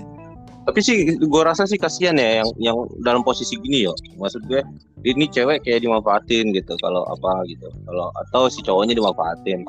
Tapi 0.61 0.81
sih 0.85 1.17
gue 1.17 1.43
rasa 1.43 1.65
sih 1.65 1.81
kasihan 1.81 2.21
ya 2.21 2.45
yang 2.45 2.51
yang 2.61 2.79
dalam 3.01 3.25
posisi 3.25 3.57
gini 3.65 3.89
yo. 3.89 3.97
Maksud 4.21 4.45
gue 4.45 4.61
ini 5.09 5.25
cewek 5.33 5.65
kayak 5.65 5.81
dimanfaatin 5.87 6.53
gitu 6.53 6.77
kalau 6.85 7.01
apa 7.09 7.49
gitu. 7.49 7.73
Kalau 7.89 8.13
atau 8.29 8.51
si 8.53 8.61
cowoknya 8.61 8.93
dimanfaatin. 8.93 9.65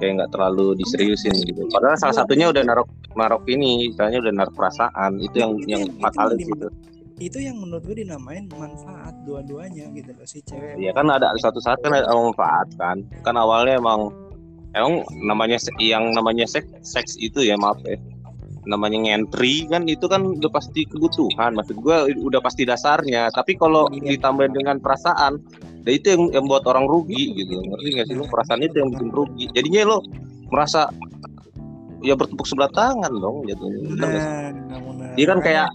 Kayak 0.00 0.12
nggak 0.24 0.30
terlalu 0.32 0.76
diseriusin 0.80 1.36
gitu. 1.44 1.68
Padahal 1.68 1.96
salah 2.00 2.16
satunya 2.16 2.48
udah 2.48 2.64
narok 2.64 2.88
narok 3.16 3.44
ini, 3.48 3.92
misalnya 3.92 4.24
udah 4.24 4.32
narok 4.44 4.54
perasaan. 4.56 5.20
Itu 5.20 5.36
yang 5.40 5.52
Itu 5.56 5.68
yang 5.68 5.82
fatal 6.00 6.32
situ. 6.36 6.68
itu 7.16 7.38
yang 7.40 7.56
menurut 7.56 7.80
gue 7.80 8.04
dinamain 8.04 8.44
manfaat 8.60 9.16
dua-duanya 9.24 9.88
gitu 9.96 10.12
loh 10.12 10.28
si 10.28 10.44
cewek 10.44 10.76
Iya 10.76 10.92
kan 10.92 11.08
ada 11.08 11.32
satu 11.40 11.64
saat 11.64 11.80
kan 11.80 11.96
ada 11.96 12.12
manfaat 12.12 12.68
kan. 12.76 13.00
Kan 13.24 13.40
awalnya 13.40 13.80
emang 13.80 14.12
emang 14.76 14.94
namanya 15.24 15.56
yang 15.80 16.12
namanya 16.12 16.44
seks 16.44 16.68
seks 16.84 17.16
itu 17.16 17.40
ya 17.40 17.56
maaf 17.56 17.80
ya. 17.82 17.96
Namanya 18.66 18.98
ngentri 18.98 19.64
kan 19.70 19.86
itu 19.86 20.04
kan 20.10 20.26
udah 20.26 20.50
pasti 20.50 20.84
kebutuhan. 20.84 21.54
Maksud 21.54 21.78
gua 21.80 22.04
udah 22.10 22.42
pasti 22.42 22.66
dasarnya. 22.66 23.30
Tapi 23.32 23.54
kalau 23.56 23.86
Iya. 23.94 24.18
ditambah 24.18 24.52
dengan 24.52 24.82
perasaan 24.82 25.38
ya 25.86 25.90
itu 25.94 26.12
yang, 26.18 26.22
yang 26.34 26.44
buat 26.50 26.66
orang 26.66 26.84
rugi 26.84 27.30
gitu. 27.32 27.62
Ngerti 27.62 27.88
nggak 27.94 28.06
sih 28.10 28.14
lu? 28.18 28.24
Perasaan 28.26 28.60
itu 28.66 28.76
yang 28.82 28.90
bikin 28.90 29.10
rugi. 29.14 29.44
Jadinya 29.54 29.80
lo 29.86 29.98
merasa 30.50 30.90
ya 32.04 32.12
bertepuk 32.18 32.44
sebelah 32.46 32.70
tangan 32.70 33.10
dong 33.18 33.46
jatuhnya 33.48 33.80
Bener. 33.86 34.10
Iya 35.16 35.26
kan 35.32 35.38
kayak 35.40 35.68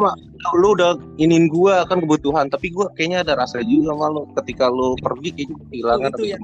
sama 0.00 0.12
lu 0.58 0.68
udah 0.74 0.96
inin 1.20 1.52
gua 1.52 1.84
kan 1.84 2.00
kebutuhan. 2.00 2.48
Tapi 2.48 2.72
gua 2.72 2.88
kayaknya 2.96 3.28
ada 3.28 3.44
rasa 3.44 3.60
juga 3.60 3.92
sama 3.92 4.24
ketika 4.42 4.72
lu 4.72 4.96
pergi 4.98 5.30
kayaknya 5.36 5.56
kehilangan 5.68 6.10
itu 6.16 6.24
yang 6.32 6.42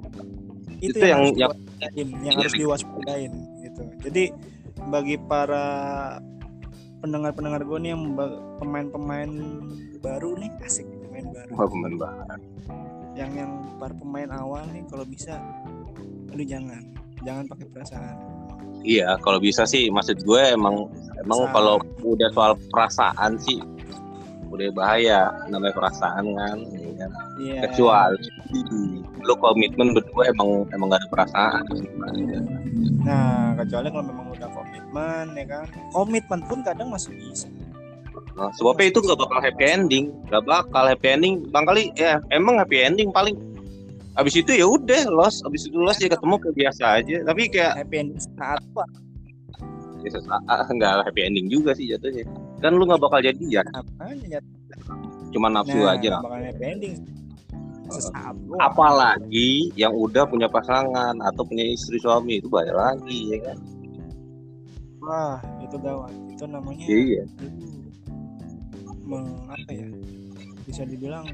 itu, 0.85 1.01
Itu 1.01 1.07
yang, 1.09 1.23
yang- 1.41 1.57
harus 1.57 1.74
diwaspadain, 1.93 2.09
yang 2.25 2.35
Iya, 2.35 2.41
harus 2.41 2.55
diwaspadain 2.57 3.33
gitu. 3.61 3.83
Jadi 4.09 4.25
bagi 4.89 5.17
para 5.21 5.67
pendengar-pendengar 7.05 7.61
gue 7.69 7.79
nih 7.85 7.91
yang 7.93 8.17
pemain-pemain 8.63 9.31
baru 10.01 10.37
nih 10.41 10.51
asik 10.65 10.89
pemain 11.05 11.27
baru. 11.33 11.53
Wah, 11.57 11.69
pemain 11.69 11.97
banget. 12.01 12.41
yang 13.15 13.31
yang 13.39 13.53
para 13.79 13.95
pemain 13.95 14.27
awal 14.35 14.67
nih 14.75 14.83
kalau 14.91 15.07
bisa 15.07 15.39
lu 16.35 16.43
jangan. 16.43 16.83
Jangan 17.23 17.47
pakai 17.47 17.67
perasaan. 17.71 18.17
Iya, 18.83 19.17
kalau 19.23 19.39
bisa 19.39 19.65
sih 19.65 19.87
maksud 19.89 20.27
gue 20.27 20.43
emang 20.51 20.91
emang 21.23 21.47
kalau 21.55 21.79
udah 22.03 22.29
soal 22.35 22.53
perasaan 22.75 23.39
sih 23.39 23.63
udah 24.55 24.71
bahaya 24.71 25.35
namanya 25.51 25.75
perasaan 25.75 26.31
kan 26.37 26.59
kan? 27.09 27.13
Iya. 27.41 27.61
kecuali 27.69 28.21
lu 29.25 29.35
komitmen 29.41 29.97
berdua 29.97 30.23
emang 30.31 30.69
emang 30.73 30.87
gak 30.93 31.01
ada 31.01 31.09
perasaan 31.13 31.65
Nah, 33.05 33.53
kecuali 33.61 33.89
kalau 33.93 34.05
memang 34.09 34.27
udah 34.33 34.49
komitmen 34.49 35.25
ya 35.37 35.45
kan. 35.45 35.67
Komitmen 35.93 36.41
pun 36.49 36.59
kadang 36.65 36.89
masih 36.89 37.13
bisa. 37.17 37.49
Nah, 38.35 38.51
sebabnya 38.57 38.91
itu 38.91 38.99
gak 39.05 39.21
bakal 39.21 39.39
happy 39.39 39.65
ending 39.65 40.05
gak 40.29 40.45
bakal 40.45 40.85
happy 40.87 41.09
ending 41.13 41.45
bang 41.55 41.65
kali 41.67 41.95
ya 41.95 42.19
emang 42.35 42.59
happy 42.59 42.83
ending 42.83 43.15
paling 43.15 43.39
abis 44.15 44.39
itu 44.39 44.55
ya 44.55 44.67
udah 44.67 45.11
los 45.11 45.43
abis 45.43 45.67
itu 45.67 45.79
los 45.79 45.99
ya 45.99 46.07
ketemu 46.07 46.39
kayak 46.39 46.55
biasa 46.55 46.85
aja 47.03 47.17
tapi 47.27 47.43
kayak 47.51 47.73
Happy 47.83 47.97
ending 47.99 48.21
saat 48.23 48.63
apa? 48.63 48.85
ya 50.05 50.11
sesaat 50.13 50.67
nggak 50.71 51.09
happy 51.11 51.21
ending 51.27 51.47
juga 51.51 51.75
sih 51.75 51.91
jatuhnya 51.91 52.23
kan 52.63 52.79
lu 52.79 52.87
nggak 52.87 53.03
bakal 53.03 53.19
Apanya 53.19 54.39
ya? 54.39 54.41
Cuma 55.35 55.51
nafsu 55.51 55.77
Nah, 55.77 55.99
aja 55.99 56.23
doang. 56.23 56.63
apalagi 58.63 59.69
yang 59.77 59.93
udah 59.93 60.25
punya 60.25 60.49
pasangan 60.49 61.15
atau 61.21 61.43
punya 61.45 61.69
istri 61.69 62.01
suami 62.01 62.41
itu 62.41 62.49
bahaya 62.49 62.73
lagi 62.73 63.35
ya 63.35 63.39
kan 63.45 63.59
Wah, 65.05 65.37
itu 65.61 65.77
gawat. 65.77 66.17
Itu 66.33 66.49
namanya 66.49 66.81
iya 66.89 67.29
meng, 69.05 69.29
apa 69.53 69.69
ya? 69.69 69.85
Bisa 70.65 70.89
dibilang 70.89 71.29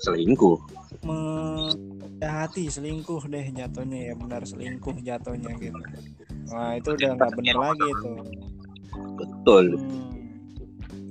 selingkuh 0.00 0.56
menjahati 1.04 2.72
selingkuh 2.72 3.28
deh 3.28 3.44
jatuhnya 3.52 4.08
ya 4.08 4.14
benar 4.16 4.40
selingkuh 4.48 4.96
jatuhnya 5.04 5.52
gitu. 5.60 5.76
Wah, 6.48 6.80
itu 6.80 6.96
udah 6.96 7.10
nggak 7.12 7.32
benar 7.36 7.56
lagi 7.60 7.86
itu. 7.86 8.10
betul 9.20 9.64
Hmm. 9.76 10.08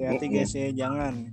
Hati-hati 0.02 0.26
guys 0.34 0.54
ya, 0.58 0.70
jangan 0.74 1.30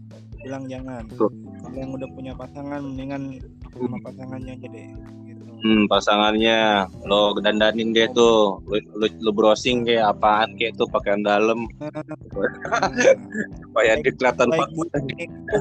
bilang 0.49 0.65
jangan. 0.65 1.05
Betul. 1.07 1.29
Kalau 1.61 1.77
yang 1.77 1.93
udah 1.93 2.09
punya 2.11 2.33
pasangan, 2.33 2.81
mendingan 2.81 3.23
sama 3.69 3.97
pasangannya 4.01 4.53
aja 4.57 4.67
deh. 4.67 4.89
Gitu. 5.29 5.43
hmm, 5.59 5.83
pasangannya 5.87 6.59
lo 7.05 7.35
dandanin 7.37 7.91
deh 7.91 8.09
tuh 8.11 8.63
lu, 8.65 8.79
lu, 8.95 9.07
lu 9.19 9.31
browsing 9.31 9.83
kayak 9.83 10.09
apaan 10.09 10.55
kayak 10.55 10.73
tuh 10.75 10.87
pakaian 10.87 11.21
dalam 11.21 11.67
supaya 13.63 13.99
dia 13.99 14.13
kelihatan 14.13 14.49
baik 14.49 14.61
pak- 14.61 14.73
buruknya 14.73 15.17
itu, 15.19 15.59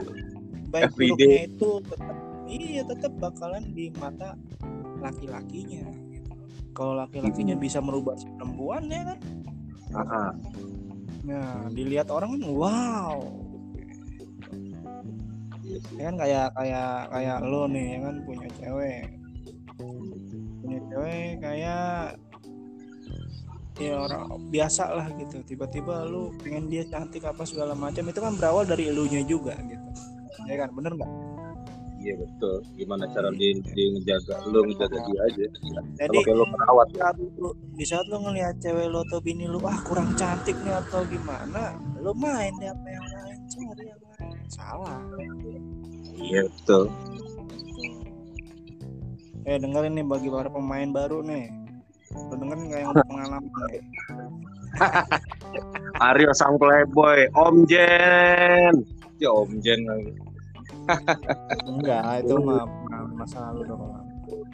baik 0.69 0.83
Everyday. 0.87 1.17
buruknya 1.17 1.41
itu 1.43 1.69
tetap, 1.83 2.15
iya 2.47 2.81
tetap 2.85 3.11
bakalan 3.17 3.63
di 3.73 3.85
mata 3.93 4.29
laki-lakinya. 4.97 5.83
Gitu. 6.07 6.31
Kalau 6.71 6.93
laki-lakinya 6.95 7.55
bisa 7.57 7.81
merubah 7.81 8.13
si 8.15 8.29
perempuan 8.31 8.85
ya 8.87 9.01
kan, 9.03 9.19
Ah, 9.89 10.03
ah. 10.03 10.29
nah 11.23 11.65
dilihat 11.71 12.07
orang 12.07 12.37
kan 12.37 12.43
wow. 12.45 13.17
Ya 15.97 16.03
kan 16.11 16.15
kayak 16.17 16.47
kayak 16.57 16.91
kayak 17.13 17.37
lo 17.45 17.61
nih 17.69 17.85
ya 17.95 17.99
kan 18.05 18.15
punya 18.25 18.49
cewek. 18.57 19.03
Punya 20.61 20.79
cewek 20.89 21.29
kayak 21.41 22.17
ya 23.77 23.93
orang 23.93 24.23
biasa 24.49 24.83
lah 24.93 25.07
gitu. 25.17 25.37
Tiba-tiba 25.45 26.05
lu 26.09 26.33
pengen 26.41 26.69
dia 26.69 26.83
cantik 26.89 27.23
apa 27.25 27.45
segala 27.45 27.77
macam 27.77 28.05
itu 28.09 28.19
kan 28.19 28.33
berawal 28.35 28.65
dari 28.65 28.89
elunya 28.89 29.21
juga 29.23 29.53
gitu. 29.65 29.89
Ya 30.49 30.55
kan 30.65 30.69
bener 30.73 30.93
nggak? 30.97 31.11
Iya 31.97 32.13
betul. 32.23 32.61
Gimana 32.77 33.03
cara 33.09 33.29
dia, 33.33 33.51
dia 33.73 33.87
ngejaga 33.89 34.35
lu 34.47 34.59
ngejaga 34.69 34.97
dia 35.01 35.19
aja. 35.27 35.45
Jadi 35.97 36.17
kayak 36.23 36.37
lu 36.37 36.45
perawat 36.45 36.87
di 36.93 36.97
saat 37.01 37.15
lu, 37.17 37.49
di 37.73 37.85
saat 37.85 38.05
lu 38.07 38.17
ngelihat 38.21 38.55
cewek 38.61 38.85
lu 38.87 39.01
atau 39.01 39.19
bini 39.19 39.45
lu 39.49 39.59
ah 39.65 39.81
kurang 39.81 40.13
cantik 40.13 40.55
nih 40.61 40.77
atau 40.77 41.01
gimana 41.09 41.73
lu 41.99 42.13
main 42.13 42.53
deh 42.61 42.69
apa 42.69 42.87
yang 42.87 43.05
lain 43.11 43.39
cari 43.49 43.83
yang 43.89 44.06
salah. 44.47 44.99
Iya 46.17 46.47
betul. 46.47 46.89
Eh 49.47 49.55
dengerin 49.59 49.95
nih 49.95 50.05
bagi 50.07 50.27
para 50.27 50.51
pemain 50.51 50.89
baru 50.91 51.23
nih. 51.23 51.47
Lu 52.15 52.35
dengerin 52.35 52.63
nggak 52.67 52.81
yang 52.83 52.93
pengalaman? 53.11 53.43
Nih 53.71 53.83
Aryo 56.03 56.31
sang 56.35 56.59
playboy 56.59 57.31
Om 57.33 57.65
Jen. 57.65 58.73
Ya 59.17 59.29
Om 59.31 59.51
Jen 59.63 59.81
lagi. 59.87 60.13
Enggak 61.71 62.23
itu 62.23 62.35
mah 62.39 62.63
masa 63.17 63.51
lalu 63.51 63.61
dong 63.67 63.83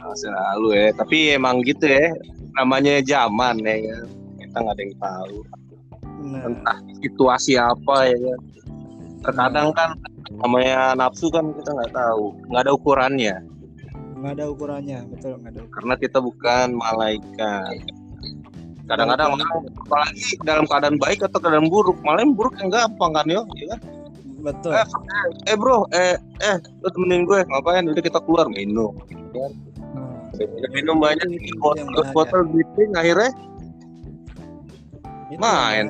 masa 0.00 0.28
lalu 0.30 0.68
ya 0.78 0.88
tapi 0.94 1.34
emang 1.34 1.62
gitu 1.66 1.86
ya. 1.86 2.14
Namanya 2.54 3.02
zaman 3.02 3.58
ya 3.66 3.76
kan 3.82 4.06
kita 4.38 4.56
nggak 4.62 4.74
ada 4.74 4.82
yang 4.82 4.96
tahu. 5.02 5.36
Nah. 6.24 6.42
Entah 6.48 6.78
situasi 7.02 7.58
apa 7.58 7.96
ya 8.08 8.16
kan 8.16 8.40
terkadang 9.24 9.72
kan 9.72 9.96
namanya 10.30 10.92
nafsu 10.92 11.32
kan 11.32 11.48
kita 11.56 11.70
nggak 11.72 11.92
tahu. 11.96 12.36
Nggak 12.52 12.62
ada 12.68 12.72
ukurannya. 12.76 13.34
Nggak 14.20 14.32
ada 14.40 14.44
ukurannya 14.52 14.98
betul 15.08 15.32
nggak 15.40 15.52
ada 15.56 15.60
karena 15.72 15.94
kita 15.96 16.18
bukan 16.20 16.66
malaikat. 16.76 17.76
Kadang-kadang 18.84 19.40
orang 19.40 19.48
apalagi 19.80 20.36
dalam 20.44 20.64
keadaan 20.68 20.96
baik 21.00 21.24
atau 21.24 21.40
keadaan 21.40 21.72
buruk 21.72 21.96
malah 22.04 22.20
yang 22.20 22.36
buruk 22.36 22.52
yang 22.60 22.68
gampang 22.68 23.16
kan 23.16 23.26
yo 23.32 23.42
ya 23.56 23.66
kan? 23.72 23.80
betul. 24.44 24.72
Eh, 24.76 24.86
eh 25.48 25.56
bro 25.56 25.88
eh 25.96 26.20
eh 26.44 26.56
lu 26.84 26.88
temenin 26.92 27.24
gue 27.24 27.40
ngapain? 27.48 27.88
Udah 27.88 28.04
kita 28.04 28.20
keluar 28.28 28.44
minum. 28.52 28.92
Udah 30.36 30.70
minum 30.76 31.00
banyak 31.00 31.24
yang 31.24 31.58
botol 31.62 31.88
bahaya. 31.88 32.12
botol 32.12 32.40
briefing 32.52 32.92
akhirnya? 32.92 33.32
Itu 35.32 35.40
Main. 35.40 35.86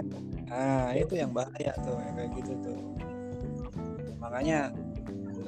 nah 0.46 0.94
itu 0.94 1.18
yang 1.18 1.34
bahaya 1.34 1.74
tuh 1.82 1.98
yang 1.98 2.14
kayak 2.14 2.30
gitu 2.38 2.52
tuh 2.62 2.78
makanya 4.34 4.74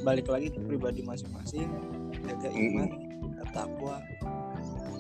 balik 0.07 0.31
lagi 0.31 0.47
ke 0.47 0.63
pribadi 0.63 1.03
masing-masing 1.03 1.67
jaga 2.23 2.55
iman 2.55 2.87
takwa 3.51 3.99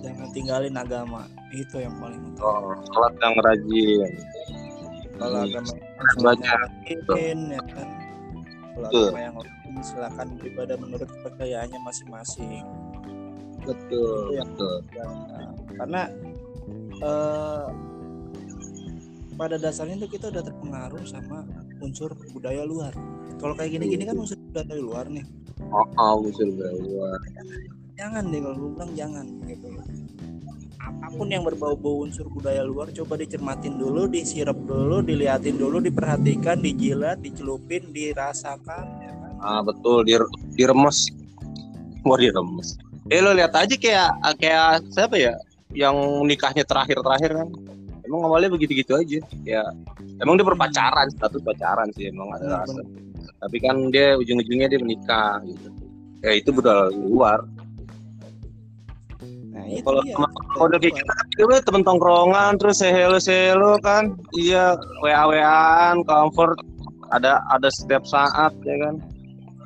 jangan 0.03 0.27
tinggalin 0.35 0.75
agama. 0.75 1.31
Itu 1.55 1.79
yang 1.79 1.94
paling 2.03 2.35
utama. 2.35 2.66
Oh, 2.66 2.75
sholat 2.90 3.14
yang 3.22 3.35
rajin. 3.42 4.11
Kalau 5.16 5.38
Hmm. 5.38 5.46
agama 5.46 5.72
Banyak. 6.18 6.61
lain 7.11 7.38
ya 7.55 7.62
kan? 7.70 7.88
Kalau 8.75 8.87
agama 8.90 9.18
yang 9.22 9.35
lain 9.38 9.55
silakan 9.83 10.29
beribadah 10.35 10.77
menurut 10.83 11.07
kepercayaannya 11.07 11.79
masing-masing. 11.79 12.66
Betul 13.62 14.35
Itu 14.35 14.35
yang- 14.35 14.51
betul. 14.51 14.77
Nah, 14.99 15.51
karena 15.79 16.03
eh, 16.96 17.66
pada 19.37 19.57
dasarnya 19.59 19.94
itu 20.01 20.18
kita 20.18 20.33
udah 20.35 20.42
terpengaruh 20.42 21.05
sama 21.07 21.46
unsur 21.79 22.14
budaya 22.35 22.66
luar. 22.66 22.90
Kalau 23.37 23.53
kayak 23.53 23.70
gini-gini 23.77 24.05
kan 24.09 24.16
unsur 24.16 24.38
budaya 24.40 24.75
luar 24.81 25.05
nih. 25.12 25.25
oh, 25.72 25.87
oh 26.01 26.25
usul 26.25 26.57
luar. 26.57 27.20
Jangan 27.96 28.29
deh 28.29 28.40
kalau 28.44 28.57
gue 28.61 28.70
bilang 28.77 28.92
jangan 28.96 29.27
gitu. 29.49 29.66
Loh. 29.72 29.85
Apa 30.81 31.07
pun 31.12 31.29
yang 31.29 31.42
berbau-bau 31.44 32.07
unsur 32.07 32.29
budaya 32.29 32.62
luar 32.62 32.92
coba 32.92 33.18
dicermatin 33.20 33.77
dulu, 33.77 34.09
disirap 34.09 34.57
dulu, 34.57 35.03
diliatin 35.03 35.57
dulu, 35.57 35.81
diperhatikan, 35.83 36.61
dijilat, 36.61 37.20
dicelupin, 37.20 37.90
dirasakan 37.90 38.85
ya 39.03 39.12
kan. 39.12 39.33
ah 39.40 39.61
betul 39.61 40.05
dir 40.05 40.25
diremes. 40.57 41.12
Wah 42.07 42.16
diremes. 42.16 42.81
Eh 43.12 43.20
lo 43.20 43.37
lihat 43.37 43.53
aja 43.53 43.75
kayak 43.77 44.11
kayak 44.40 44.85
siapa 44.92 45.16
ya? 45.18 45.35
Yang 45.77 45.96
nikahnya 46.25 46.64
terakhir 46.64 47.03
terakhir 47.05 47.31
kan? 47.37 47.49
Emang 48.07 48.22
awalnya 48.22 48.49
begitu 48.55 48.72
gitu 48.81 48.96
aja. 48.96 49.18
Ya 49.42 49.66
emang 50.20 50.40
dia 50.40 50.46
berpacaran 50.46 51.09
status 51.12 51.40
pacaran 51.44 51.88
sih 51.96 52.09
emang 52.09 52.29
ada 52.37 52.64
rasa 52.64 52.81
tapi 53.40 53.56
kan 53.62 53.90
dia 53.90 54.16
ujung-ujungnya 54.18 54.68
dia 54.70 54.80
menikah 54.80 55.42
gitu. 55.44 55.68
Ya 56.24 56.32
itu 56.34 56.50
budaya 56.50 56.90
luar. 56.90 57.40
Nah, 59.56 59.64
kalau 59.80 60.04
teman 60.04 60.30
udah 60.60 60.78
kayak 60.80 60.94
gitu 61.00 61.02
kan 61.08 61.24
udah 61.48 61.60
temen 61.64 61.82
tongkrongan 61.84 62.52
terus 62.60 62.76
say 62.80 62.92
hello 62.92 63.16
say 63.16 63.52
hello 63.52 63.80
kan. 63.80 64.12
Iya 64.36 64.76
wa 65.00 65.32
waan 65.32 66.04
comfort. 66.04 66.60
Ada 67.14 67.40
ada 67.54 67.68
setiap 67.70 68.04
saat 68.04 68.52
ya 68.66 68.76
kan. 68.84 69.00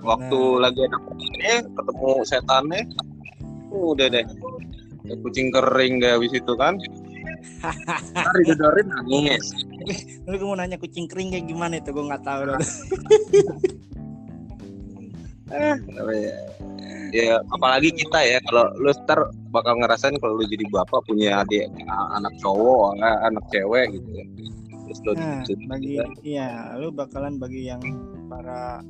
Waktu 0.00 0.38
Nah. 0.38 0.68
lagi 0.68 0.80
ada 0.86 0.98
ini 1.18 1.54
ketemu 1.74 2.10
setannya 2.24 2.80
udah 3.70 4.06
deh. 4.08 4.26
Kucing 5.26 5.50
kering 5.50 5.98
deh 5.98 6.14
habis 6.14 6.32
itu 6.32 6.52
kan. 6.54 6.78
Hari 8.16 8.42
didodorin 8.46 8.86
nangis 8.88 9.44
Lu 10.28 10.34
gue 10.38 10.48
mau 10.48 10.58
nanya 10.58 10.76
kucing 10.80 11.06
kering 11.10 11.34
kayak 11.34 11.46
gimana 11.46 11.78
itu 11.78 11.90
gue 11.90 12.04
nggak 12.04 12.24
tahu. 12.24 12.40
loh. 12.48 12.60
Apa 15.50 16.12
ya? 16.14 16.34
ya 17.10 17.42
apalagi 17.50 17.90
kita 17.90 18.18
ya 18.22 18.38
kalau 18.46 18.70
lu 18.78 18.90
ntar 19.04 19.18
bakal 19.50 19.74
ngerasain 19.82 20.14
kalau 20.22 20.38
lu 20.38 20.46
jadi 20.46 20.62
bapak 20.70 21.02
punya 21.10 21.42
adik 21.42 21.66
anak 22.14 22.34
cowok 22.38 22.94
anak 23.02 23.44
cewek 23.50 23.98
gitu 23.98 24.10
ya 24.14 24.24
terus 24.86 24.98
lu 25.06 25.12
Nah, 25.18 25.42
bagi 25.70 26.02
iya, 26.26 26.74
lu 26.78 26.90
bakalan 26.90 27.38
bagi 27.38 27.70
yang 27.70 27.82
para 28.26 28.82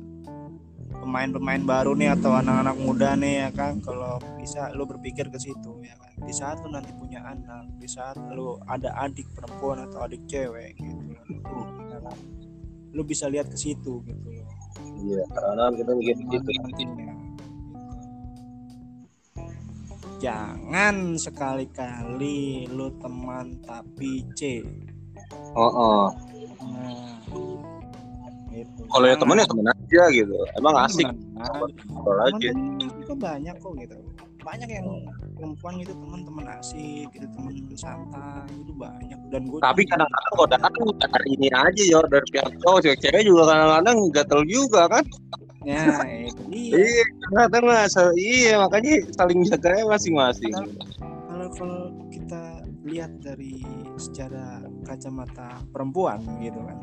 pemain-pemain 1.01 1.65
baru 1.65 1.97
nih 1.97 2.13
atau 2.13 2.37
anak-anak 2.37 2.77
muda 2.77 3.17
nih 3.17 3.33
ya 3.43 3.49
kan, 3.49 3.81
kalau 3.81 4.21
bisa 4.37 4.69
lu 4.77 4.85
berpikir 4.85 5.33
ke 5.33 5.41
situ 5.41 5.81
ya 5.81 5.97
kan. 5.97 6.13
Di 6.21 6.33
saat 6.33 6.61
lu 6.61 6.69
nanti 6.69 6.93
punya 6.93 7.25
anak, 7.25 7.73
di 7.81 7.89
saat 7.89 8.21
lu 8.31 8.61
ada 8.69 8.93
adik 9.01 9.25
perempuan 9.33 9.89
atau 9.89 10.05
adik 10.05 10.21
cewek 10.29 10.77
gitu. 10.77 11.57
ya 11.89 11.99
kan. 12.05 12.17
Lu 12.93 13.01
bisa 13.01 13.25
lihat 13.25 13.49
ke 13.49 13.57
situ 13.57 14.05
gitu 14.05 14.27
loh. 14.29 14.47
Iya, 15.01 15.25
karena 15.33 15.65
kita 15.73 15.91
mikir 15.97 16.15
gitu. 16.29 16.49
nantinya. 16.61 17.13
Jangan 20.21 21.17
sekali-kali 21.17 22.69
lu 22.69 22.93
teman 23.01 23.57
tapi 23.65 24.21
C. 24.37 24.61
Oh, 25.57 25.65
oh. 25.65 26.05
Nah, 26.61 27.17
gitu. 28.53 28.81
Kalau 28.85 29.05
ya 29.09 29.17
temen 29.17 29.41
ya 29.41 29.47
temen 29.49 29.65
aja 29.91 30.07
gitu. 30.15 30.35
Emang 30.55 30.75
asik. 30.87 31.07
Benar. 31.07 31.67
Kalau 31.91 32.21
aja. 32.31 32.49
Itu 32.79 33.13
banyak 33.19 33.55
kok 33.59 33.73
gitu. 33.75 33.97
Banyak 34.41 34.69
yang 34.73 34.87
perempuan 35.37 35.73
gitu 35.81 35.93
teman-teman 35.93 36.45
asik 36.61 37.09
gitu 37.13 37.25
teman 37.33 37.53
santai 37.77 38.49
itu 38.57 38.73
banyak 38.73 39.19
dan 39.29 39.41
gue 39.45 39.57
Tapi 39.61 39.81
kadang-kadang 39.85 40.33
godaan 40.37 40.71
dari 41.13 41.29
ini 41.37 41.47
aja 41.53 41.83
ya 41.85 41.99
dari 42.09 42.27
pihak 42.29 42.49
cowok 42.61 42.79
cewek-cewek 42.85 43.21
juga 43.25 43.43
kadang-kadang 43.49 43.97
gatel 44.13 44.41
juga 44.45 44.81
kan. 44.89 45.03
ya 45.61 45.85
itu 46.25 46.41
dia 46.49 46.73
Iya, 47.37 48.05
iya 48.17 48.53
makanya 48.57 48.93
saling 49.13 49.45
jaga 49.45 49.85
masing-masing. 49.85 50.53
kalau 51.29 51.47
kalau 51.53 51.81
kita 52.09 52.65
lihat 52.85 53.13
dari 53.21 53.61
secara 53.97 54.65
kacamata 54.89 55.61
perempuan 55.69 56.17
gitu 56.41 56.57
kan. 56.65 56.77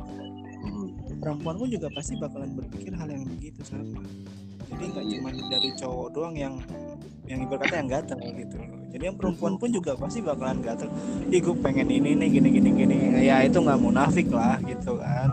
Perempuan 1.18 1.54
pun 1.58 1.68
juga 1.68 1.86
pasti 1.92 2.14
bakalan 2.16 2.50
berpikir 2.54 2.94
hal 2.94 3.08
yang 3.10 3.26
begitu 3.26 3.60
sama. 3.66 4.00
Jadi 4.68 4.84
nggak 4.94 5.04
cuma 5.04 5.30
dari 5.48 5.70
cowok 5.74 6.08
doang 6.14 6.34
yang 6.36 6.54
yang 7.28 7.44
ibarat 7.44 7.68
kata 7.68 7.74
yang 7.84 7.88
gatel 7.92 8.18
gitu. 8.36 8.56
Jadi 8.88 9.02
yang 9.04 9.16
perempuan 9.20 9.54
pun 9.60 9.68
juga 9.68 9.92
pasti 9.98 10.24
bakalan 10.24 10.64
gatel. 10.64 10.88
Ih 11.28 11.40
gue 11.44 11.56
pengen 11.60 11.88
ini 11.92 12.16
nih 12.16 12.28
gini 12.40 12.48
gini 12.48 12.70
gini. 12.72 12.96
Ya 13.20 13.44
itu 13.44 13.60
nggak 13.60 13.80
munafik 13.80 14.28
lah 14.32 14.56
gitu 14.64 14.96
kan. 14.96 15.28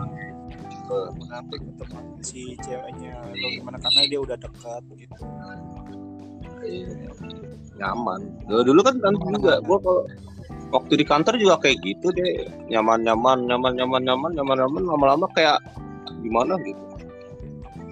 Munafik 1.18 1.60
untuk 1.66 1.88
si 2.22 2.54
ceweknya 2.62 3.18
atau 3.18 3.48
gimana 3.58 3.76
karena 3.80 4.00
dia 4.06 4.20
udah 4.22 4.36
dekat 4.38 4.82
gitu. 4.94 5.14
Iya. 6.66 7.10
Nyaman. 7.76 8.20
Dulu, 8.48 8.62
dulu 8.72 8.80
kan 8.86 8.94
kan 9.02 9.14
juga 9.16 9.60
gua 9.64 9.78
kalau 9.82 10.02
waktu 10.70 10.92
di 11.00 11.04
kantor 11.06 11.34
juga 11.38 11.56
kayak 11.62 11.78
gitu 11.82 12.10
deh. 12.14 12.46
Nyaman-nyaman, 12.70 13.46
nyaman-nyaman, 13.46 14.02
nyaman, 14.02 14.30
nyaman-nyaman 14.34 14.82
lama-lama 14.84 15.26
kayak 15.34 15.58
gimana 16.22 16.58
gitu. 16.66 16.82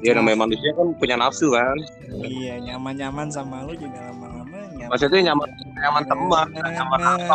Ya 0.04 0.12
namanya 0.12 0.44
manusia 0.44 0.68
kan 0.76 0.92
punya 1.00 1.16
nafsu 1.16 1.48
kan. 1.56 1.78
iya 2.20 2.60
nyaman 2.60 2.92
nyaman 2.92 3.26
sama 3.32 3.64
lu 3.64 3.72
juga 3.72 4.12
lama-lama 4.12 4.58
nyaman 4.76 4.90
Maksudnya 4.92 5.32
nyaman 5.32 5.48
nyaman 5.80 6.04
teman, 6.04 6.46
nyaman 6.52 7.00
apa? 7.00 7.34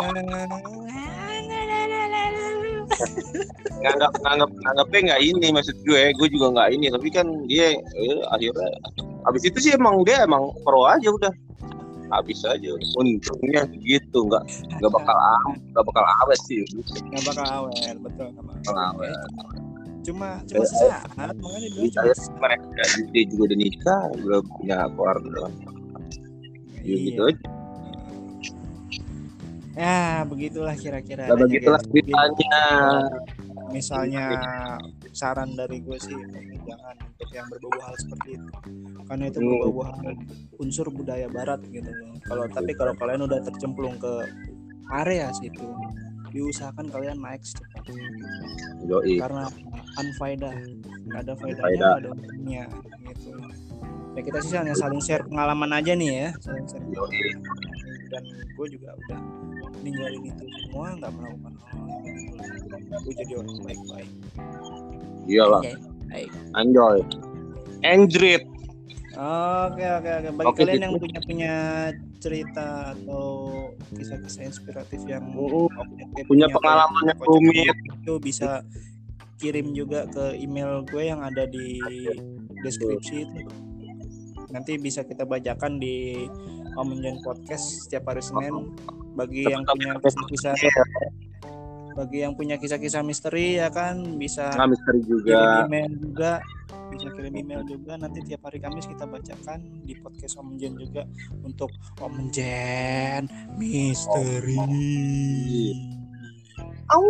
Nganggap 3.80 4.12
nganggap 4.22 4.50
nganggapnya 4.54 5.00
nggak 5.10 5.22
ini 5.24 5.46
maksud 5.50 5.76
gue. 5.82 6.02
Gue 6.14 6.28
juga 6.30 6.46
nggak 6.54 6.68
ini. 6.78 6.86
Tapi 6.94 7.08
kan 7.10 7.26
dia 7.50 7.74
eh, 7.74 8.20
akhirnya 8.30 8.70
habis 9.26 9.42
itu 9.42 9.58
sih 9.58 9.72
emang 9.74 10.06
dia 10.06 10.22
emang 10.22 10.52
pro 10.62 10.86
aja 10.86 11.10
udah. 11.10 11.32
Habis 12.10 12.42
aja. 12.42 12.68
Untungnya 12.94 13.62
gitu 13.78 14.18
nggak 14.26 14.42
nggak 14.76 14.92
bakal 14.92 15.16
am- 15.16 15.60
nggak 15.70 15.84
bakal 15.86 16.04
awet 16.22 16.40
sih. 16.44 16.60
nggak 17.06 17.22
bakal 17.24 17.46
awet 17.64 17.94
betul 18.02 18.26
sama 18.34 18.52
Bakal 18.60 18.76
awet. 18.94 19.14
cuma 20.00 20.40
cuma 20.48 20.64
sesaat 20.64 21.06
makanya 21.36 21.68
dulu 21.70 21.86
Saya 21.92 22.14
mereka 22.34 22.82
dia 23.12 23.22
juga 23.28 23.42
udah 23.46 23.58
nikah, 23.58 24.02
udah 24.16 24.40
punya 24.48 24.78
keluarga. 24.90 25.42
Ya, 26.80 26.94
gitu 26.96 27.20
aja. 27.22 27.48
ya 29.76 30.00
begitulah 30.24 30.74
kira-kira 30.74 31.24
Nah, 31.24 31.36
begitulah 31.38 31.80
ceritanya. 31.84 32.58
misalnya 33.70 34.26
saran 35.10 35.52
dari 35.54 35.82
gue 35.82 35.98
sih 35.98 36.14
jangan 36.64 36.94
untuk 37.00 37.30
yang 37.30 37.46
berbau 37.50 37.74
hal 37.82 37.94
seperti 37.98 38.38
itu. 38.38 38.48
Karena 39.04 39.24
itu 39.26 39.38
Hmm. 39.38 39.48
berbau 39.58 39.82
hal 39.84 39.98
unsur 40.58 40.86
budaya 40.88 41.26
barat 41.26 41.60
gitu 41.66 41.90
loh. 41.90 42.14
Kalau 42.24 42.44
tapi 42.46 42.72
kalau 42.74 42.94
kalian 42.94 43.26
udah 43.26 43.40
tercemplung 43.42 43.96
ke 43.96 44.12
area 44.90 45.30
situ 45.30 45.66
diusahakan 46.30 46.86
kalian 46.86 47.18
naik 47.18 47.42
secepatnya 47.42 48.06
Yoi. 48.86 49.18
karena 49.18 49.50
unfaedah 49.98 50.54
nggak 51.10 51.20
ada 51.26 51.32
faedahnya 51.34 51.86
ada 51.98 52.08
untungnya 52.14 52.64
gitu. 53.10 53.34
Ya 54.14 54.20
kita 54.22 54.38
sih 54.38 54.54
hanya 54.54 54.74
saling 54.74 55.02
share 55.02 55.26
pengalaman 55.26 55.74
aja 55.74 55.90
nih 55.90 56.10
ya 56.10 56.28
saling 56.38 56.66
share 56.70 56.86
Yoi. 56.86 57.34
dan 58.14 58.22
gue 58.30 58.66
juga 58.70 58.94
udah 58.94 59.20
ninggalin 59.82 60.22
itu 60.22 60.44
semua 60.66 60.94
nggak 60.94 61.12
melakukan 61.18 61.54
hal 61.66 61.82
yang 62.86 63.02
gue 63.02 63.14
jadi 63.18 63.32
orang 63.34 63.56
baik-baik 63.66 64.10
Iyalah, 65.28 65.62
baik 66.08 66.30
enjoy. 66.56 66.98
Android. 67.80 68.42
oke 69.20 69.84
oke 69.84 70.10
oke 70.10 70.28
bagi 70.36 70.48
Oke, 70.48 70.58
kalian 70.64 70.76
gitu. 70.76 70.84
yang 70.86 70.94
punya 70.96 71.20
punya 71.26 71.54
cerita 72.20 72.92
atau 72.96 73.24
kisah-kisah 73.96 74.42
inspiratif 74.44 75.00
yang 75.08 75.24
Uh, 75.34 75.66
objektif 75.80 76.24
punya 76.28 76.46
atau 76.48 76.60
pengalaman 76.60 77.02
yang 77.08 77.20
rumit. 77.24 77.76
itu 78.00 78.14
bisa 78.20 78.64
kirim 79.40 79.72
juga 79.72 80.04
ke 80.12 80.36
email 80.36 80.84
gue 80.84 81.08
yang 81.08 81.24
ada 81.24 81.48
di 81.48 81.80
deskripsi 82.60 83.24
itu 83.24 83.40
nanti 84.52 84.76
bisa 84.76 85.00
kita 85.06 85.24
bacakan 85.24 85.80
di 85.80 86.28
Om 86.76 86.92
Podcast 87.24 87.86
setiap 87.88 88.12
hari 88.12 88.20
Senin 88.20 88.76
bagi 89.16 89.48
yang 89.48 89.64
punya 89.64 89.96
kisah-kisah 89.96 90.54
bagi 91.92 92.22
yang 92.22 92.32
punya 92.32 92.56
kisah-kisah 92.56 93.02
misteri 93.02 93.58
ya 93.58 93.68
kan 93.68 94.16
bisa 94.16 94.50
Nah, 94.54 94.66
misteri 94.66 94.98
kirim 95.00 95.10
juga. 95.26 95.66
email 95.66 95.90
juga 95.98 96.32
bisa 96.90 97.06
kirim 97.14 97.34
email 97.34 97.62
juga 97.62 97.94
nanti 97.94 98.18
tiap 98.22 98.46
hari 98.46 98.58
Kamis 98.58 98.86
kita 98.86 99.06
bacakan 99.06 99.58
di 99.82 99.94
podcast 99.96 100.34
Om 100.36 100.54
Jen 100.54 100.74
juga 100.74 101.06
untuk 101.42 101.70
Om 101.98 102.30
Jen 102.30 103.26
misteri 103.54 104.58
Au. 106.90 107.06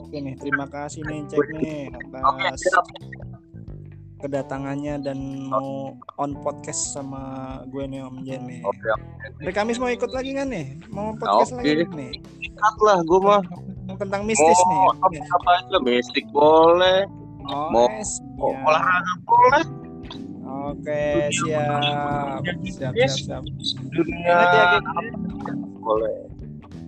Oke 0.00 0.16
nih, 0.16 0.32
terima 0.40 0.64
kasih 0.64 1.04
nih 1.04 1.20
cek 1.28 1.46
nih 1.60 1.92
Oke, 1.92 2.16
atas 2.16 2.56
siap. 2.64 2.84
Kedatangannya 4.22 5.02
dan 5.02 5.18
mau 5.50 5.92
on 6.16 6.32
podcast 6.38 6.94
sama 6.94 7.22
gue 7.68 7.82
nih 7.84 8.00
Om 8.00 8.16
Jen 8.22 8.42
nih. 8.46 8.62
Oke, 8.62 8.86
Hari 9.42 9.52
Kamis 9.52 9.76
mau 9.76 9.90
ikut 9.90 10.08
lagi 10.08 10.32
kan 10.32 10.46
nih? 10.46 10.78
Mau 10.88 11.12
podcast 11.18 11.52
Oke. 11.52 11.66
lagi 11.66 11.84
nih? 11.90 12.12
sikat 12.38 12.76
lah 12.80 12.98
gue 13.02 13.18
mah. 13.18 13.42
Mau 13.82 13.96
tentang 13.98 14.22
mistis 14.22 14.58
nih. 14.62 14.78
Mau 14.78 14.94
apa 14.94 15.18
apa 15.18 15.50
aja, 15.58 15.76
mistik 15.82 16.24
boleh, 16.30 17.02
Oh, 17.42 17.74
mau- 17.74 17.90
mau 18.38 18.54
olahraga 18.62 19.14
boleh, 19.26 19.64
Oke, 20.70 21.02
siap. 21.32 22.38
Siap, 22.62 22.94
siap, 22.94 23.10
siap. 23.10 23.42
dunia 23.90 24.30
Ingat 24.30 24.50
ya, 24.54 24.64
boleh. 25.80 26.16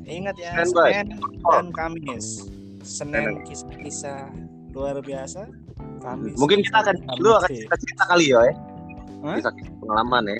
Ingat 0.04 0.36
ya. 0.38 0.52
Senin 0.62 1.06
dan 1.42 1.66
Kamis. 1.72 2.46
Senin 2.84 3.40
kisah-kisah 3.42 4.30
luar 4.70 5.00
biasa. 5.00 5.48
Kamis. 6.04 6.36
Mungkin 6.36 6.60
kita 6.60 6.84
akan 6.84 6.96
kisah 7.00 7.16
lu 7.24 7.30
akan 7.32 7.48
cerita-cerita 7.48 8.04
kali 8.12 8.24
ya, 8.30 8.40
eh. 8.52 8.54
Hah? 9.24 9.36
Bisa 9.40 9.50
pengalaman 9.80 10.22
ya. 10.28 10.38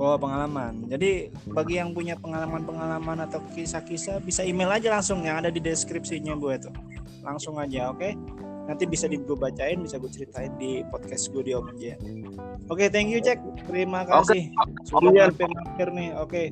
Oh 0.00 0.16
pengalaman. 0.16 0.88
Jadi 0.88 1.28
bagi 1.52 1.76
yang 1.76 1.92
punya 1.92 2.16
pengalaman-pengalaman 2.16 3.28
atau 3.28 3.44
kisah-kisah 3.52 4.24
bisa 4.24 4.40
email 4.40 4.72
aja 4.72 4.96
langsung 4.96 5.20
yang 5.28 5.44
ada 5.44 5.52
di 5.52 5.60
deskripsinya 5.60 6.32
gue 6.40 6.56
tuh. 6.56 6.72
Langsung 7.20 7.60
aja, 7.60 7.92
oke? 7.92 8.16
Nanti 8.64 8.88
bisa 8.88 9.04
di 9.04 9.20
gue 9.20 9.36
bacain, 9.36 9.76
bisa 9.84 10.00
gue 10.00 10.08
ceritain 10.08 10.56
di 10.56 10.80
podcast 10.88 11.28
gue 11.28 11.44
di 11.44 11.52
Om 11.52 11.68
Jen. 11.76 12.00
Oke, 12.72 12.88
thank 12.88 13.12
you 13.12 13.20
Cek. 13.20 13.44
Terima 13.68 14.08
kasih. 14.08 14.48
Sudah 14.88 15.12
Jen. 15.12 15.36
mampir-mampir 15.36 15.88
nih. 15.92 16.10
Oke. 16.16 16.42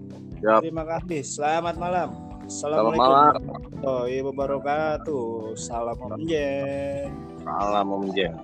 Siap. 0.44 0.60
Terima 0.60 0.84
kasih. 0.84 1.20
Selamat 1.24 1.80
malam. 1.80 2.08
Selamat 2.52 2.92
Assalamualaikum 2.92 3.08
warahmatullahi 3.08 4.16
wabarakatuh. 4.28 5.56
Salam 5.56 5.96
Om 5.96 6.20
Jen. 6.28 7.27
Malam 7.48 7.88
Om 7.96 8.04
Jeng. 8.12 8.36